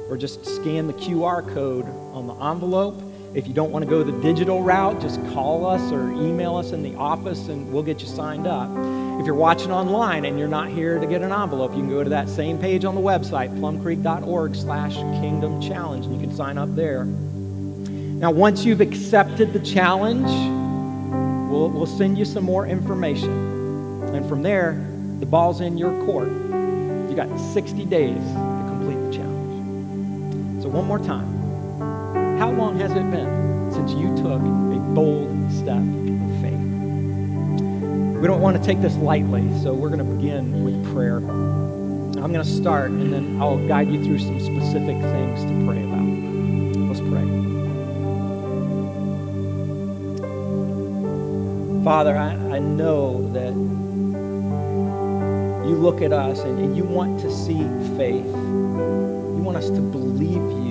or 0.09 0.15
just 0.15 0.45
scan 0.45 0.87
the 0.87 0.93
QR 0.93 1.45
code 1.53 1.85
on 2.13 2.27
the 2.27 2.35
envelope. 2.35 3.01
If 3.33 3.47
you 3.47 3.53
don't 3.53 3.71
want 3.71 3.85
to 3.85 3.89
go 3.89 4.03
the 4.03 4.11
digital 4.21 4.61
route, 4.61 4.99
just 4.99 5.25
call 5.27 5.65
us 5.65 5.81
or 5.93 6.11
email 6.11 6.57
us 6.57 6.73
in 6.73 6.83
the 6.83 6.95
office 6.95 7.47
and 7.47 7.71
we'll 7.71 7.81
get 7.81 8.01
you 8.01 8.07
signed 8.07 8.45
up. 8.45 8.69
If 9.21 9.25
you're 9.25 9.35
watching 9.35 9.71
online 9.71 10.25
and 10.25 10.37
you're 10.37 10.49
not 10.49 10.67
here 10.67 10.99
to 10.99 11.07
get 11.07 11.21
an 11.21 11.31
envelope, 11.31 11.71
you 11.71 11.77
can 11.77 11.89
go 11.89 12.03
to 12.03 12.09
that 12.09 12.27
same 12.27 12.57
page 12.57 12.83
on 12.83 12.93
the 12.93 12.99
website, 12.99 13.57
plumcreek.org 13.57 14.53
slash 14.53 14.95
kingdom 14.95 15.61
challenge, 15.61 16.07
and 16.07 16.13
you 16.13 16.27
can 16.27 16.35
sign 16.35 16.57
up 16.57 16.75
there. 16.75 17.05
Now, 17.05 18.31
once 18.31 18.65
you've 18.65 18.81
accepted 18.81 19.53
the 19.53 19.61
challenge, 19.61 20.29
we'll, 21.49 21.69
we'll 21.69 21.87
send 21.87 22.17
you 22.17 22.25
some 22.25 22.43
more 22.43 22.67
information. 22.67 23.31
And 24.13 24.27
from 24.27 24.43
there, 24.43 24.73
the 25.19 25.25
ball's 25.25 25.61
in 25.61 25.77
your 25.77 25.91
court. 26.05 26.27
You 26.27 27.13
got 27.15 27.29
60 27.53 27.85
days 27.85 28.17
to 28.17 28.65
complete 28.67 28.97
the 29.05 29.13
challenge. 29.13 30.63
So, 30.63 30.69
one 30.69 30.85
more 30.85 30.99
time. 30.99 31.30
How 32.41 32.49
long 32.49 32.79
has 32.79 32.91
it 32.93 33.11
been 33.11 33.71
since 33.71 33.91
you 33.91 34.17
took 34.17 34.41
a 34.41 34.79
bold 34.95 35.51
step 35.51 35.77
of 35.77 36.41
faith? 36.41 36.57
We 38.19 38.25
don't 38.25 38.41
want 38.41 38.57
to 38.57 38.63
take 38.63 38.81
this 38.81 38.95
lightly, 38.95 39.47
so 39.59 39.75
we're 39.75 39.89
going 39.89 39.99
to 39.99 40.15
begin 40.15 40.63
with 40.63 40.91
prayer. 40.91 41.17
I'm 41.17 42.33
going 42.33 42.43
to 42.43 42.43
start, 42.43 42.89
and 42.89 43.13
then 43.13 43.39
I'll 43.39 43.59
guide 43.67 43.89
you 43.91 44.03
through 44.03 44.17
some 44.17 44.39
specific 44.39 44.97
things 44.97 45.43
to 45.43 45.65
pray 45.67 45.83
about. 45.83 46.01
Let's 46.87 46.99
pray. 47.01 47.27
Father, 51.83 52.17
I, 52.17 52.55
I 52.55 52.57
know 52.57 53.31
that 53.33 53.53
you 55.69 55.75
look 55.75 56.01
at 56.01 56.11
us 56.11 56.39
and, 56.39 56.57
and 56.57 56.75
you 56.75 56.85
want 56.85 57.19
to 57.19 57.31
see 57.31 57.61
faith. 57.97 58.25
You 58.25 59.41
want 59.43 59.57
us 59.57 59.69
to 59.69 59.79
believe 59.79 60.41
you 60.65 60.70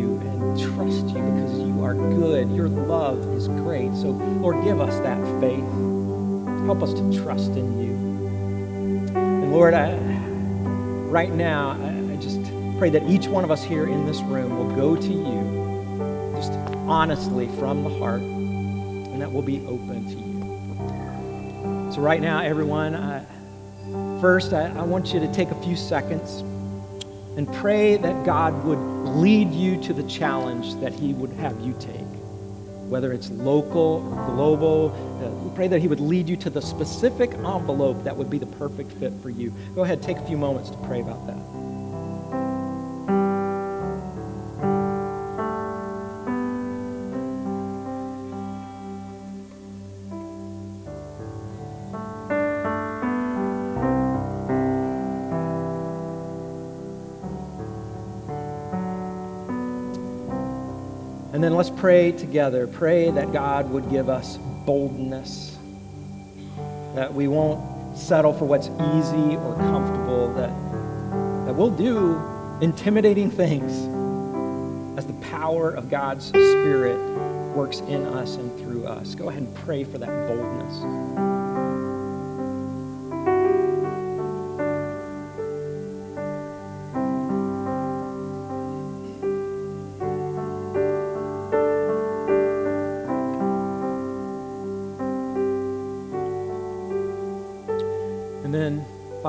are 1.90 1.94
good. 1.94 2.50
Your 2.53 2.68
love 2.68 3.18
is 3.34 3.49
great. 3.49 3.93
So, 3.97 4.11
Lord, 4.11 4.62
give 4.64 4.80
us 4.80 4.97
that 5.01 5.20
faith. 5.41 5.64
Help 6.66 6.82
us 6.84 6.95
to 6.95 7.22
trust 7.22 7.51
in 7.51 7.82
you. 7.82 9.16
And 9.16 9.53
Lord, 9.53 9.74
I, 9.74 9.97
right 11.11 11.32
now, 11.32 11.70
I, 11.70 11.99
just 12.20 12.41
pray 12.78 12.91
that 12.91 13.03
each 13.09 13.26
one 13.26 13.45
of 13.45 13.51
us 13.51 13.64
here 13.64 13.86
in 13.86 14.05
this 14.05 14.20
room 14.20 14.57
will 14.59 14.76
go 14.76 14.95
to 14.95 15.09
you 15.09 16.34
just 16.36 16.53
honestly 16.86 17.49
from 17.59 17.82
the 17.82 17.88
heart 17.99 18.20
and 18.20 19.22
that 19.22 19.32
we'll 19.32 19.43
be 19.43 19.66
open 19.66 20.05
to 20.05 20.14
you. 20.14 21.93
So, 21.93 22.01
right 22.01 22.20
now, 22.20 22.41
everyone, 22.41 22.95
I, 22.95 23.24
first, 24.20 24.53
I, 24.53 24.66
I 24.68 24.82
want 24.82 25.12
you 25.12 25.18
to 25.18 25.32
take 25.32 25.51
a 25.51 25.61
few 25.62 25.74
seconds 25.74 26.45
and 27.37 27.53
pray 27.55 27.97
that 27.97 28.24
God 28.26 28.64
would 28.64 28.78
lead 29.16 29.53
you 29.53 29.81
to 29.83 29.93
the 29.93 30.03
challenge 30.05 30.74
that 30.81 30.93
He 30.93 31.12
would 31.14 31.33
have 31.35 31.59
you 31.61 31.74
take. 31.78 32.01
whether 32.91 33.12
it's 33.12 33.31
local 33.31 34.03
or 34.12 34.26
global. 34.35 34.91
Uh, 35.22 35.55
pray 35.55 35.68
that 35.68 35.81
He 35.81 35.87
would 35.89 36.01
lead 36.01 36.28
you 36.28 36.37
to 36.39 36.51
the 36.51 36.61
specific 36.61 37.33
envelope 37.35 38.03
that 38.03 38.16
would 38.16 38.28
be 38.31 38.39
the 38.39 38.47
perfect 38.47 38.91
fit 38.93 39.12
for 39.22 39.31
you. 39.31 39.53
Go 39.76 39.85
ahead, 39.85 40.03
take 40.03 40.16
a 40.16 40.26
few 40.26 40.37
moments 40.37 40.70
to 40.70 40.76
pray 40.78 41.01
about 41.01 41.26
that. 41.28 41.70
Pray 61.81 62.12
together. 62.12 62.66
Pray 62.66 63.11
that 63.11 63.33
God 63.33 63.70
would 63.70 63.89
give 63.91 64.11
us 64.11 64.37
boldness, 64.37 65.57
that 66.95 67.12
we 67.12 67.26
won't 67.26 67.97
settle 67.97 68.35
for 68.35 68.45
what's 68.45 68.68
easy 68.68 69.37
or 69.37 69.57
comfortable, 69.57 70.33
that, 70.35 70.51
that 71.47 71.55
we'll 71.55 71.70
do 71.70 72.20
intimidating 72.61 73.31
things 73.31 73.72
as 74.99 75.07
the 75.07 75.14
power 75.28 75.70
of 75.70 75.89
God's 75.89 76.26
Spirit 76.26 76.99
works 77.57 77.81
in 77.81 78.05
us 78.05 78.37
and 78.37 78.61
through 78.61 78.85
us. 78.85 79.14
Go 79.14 79.31
ahead 79.31 79.43
and 79.43 79.55
pray 79.55 79.83
for 79.83 79.97
that 79.97 80.28
boldness. 80.28 81.39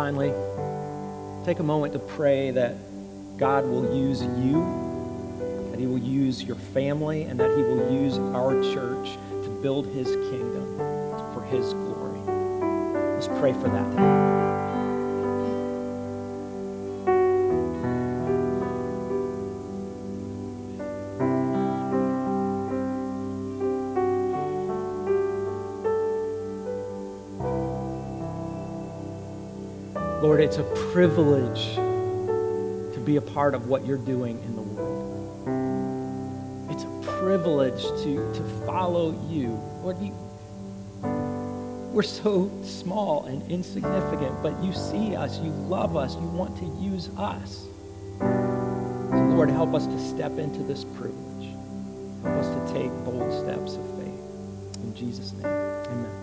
Finally, 0.02 0.34
take 1.46 1.60
a 1.60 1.64
moment 1.64 1.94
to 1.94 2.00
pray 2.00 2.50
that 2.50 2.76
God 3.38 3.64
will 3.66 3.96
use 3.96 4.24
you, 4.24 4.66
that 5.70 5.80
He 5.80 5.86
will 5.86 6.00
use 6.00 6.42
your 6.42 6.56
family, 6.56 7.22
and 7.26 7.40
that 7.40 7.56
He 7.56 7.62
will 7.62 7.94
use 7.94 8.18
our 8.34 8.60
church 8.74 9.12
to 9.44 9.60
build 9.62 9.86
His 9.86 10.08
kingdom 10.08 10.76
for 11.36 11.46
His 11.52 11.74
glory. 11.74 12.20
Let's 13.14 13.28
pray 13.28 13.54
for 13.54 13.70
that. 13.70 14.61
It's 30.52 30.60
a 30.60 30.92
privilege 30.92 31.76
to 31.76 33.02
be 33.06 33.16
a 33.16 33.22
part 33.22 33.56
of 33.56 33.68
what 33.68 33.86
you're 33.86 33.98
doing 33.98 34.38
in 34.44 34.54
the 34.58 34.62
world. 34.62 35.48
It's 36.70 36.84
a 36.84 37.12
privilege 37.22 37.82
to, 38.04 38.34
to 38.34 38.66
follow 38.66 39.18
you. 39.30 39.52
Lord, 39.82 39.98
you, 40.02 40.12
we're 41.94 42.04
so 42.04 42.52
small 42.66 43.28
and 43.28 43.50
insignificant, 43.50 44.44
but 44.44 44.62
you 44.62 44.74
see 44.74 45.16
us, 45.16 45.40
you 45.40 45.52
love 45.52 45.96
us, 45.96 46.16
you 46.16 46.28
want 46.28 46.58
to 46.58 46.66
use 46.84 47.08
us. 47.18 47.66
So 48.20 49.30
Lord, 49.30 49.50
help 49.50 49.74
us 49.74 49.88
to 49.88 50.00
step 50.00 50.38
into 50.38 50.64
this 50.64 50.84
privilege. 50.84 51.56
Help 52.24 52.36
us 52.36 52.50
to 52.50 52.74
take 52.74 52.92
bold 53.06 53.32
steps 53.42 53.76
of 53.76 53.90
faith. 53.98 54.84
In 54.84 54.94
Jesus' 54.94 55.32
name, 55.32 55.46
amen. 55.46 56.21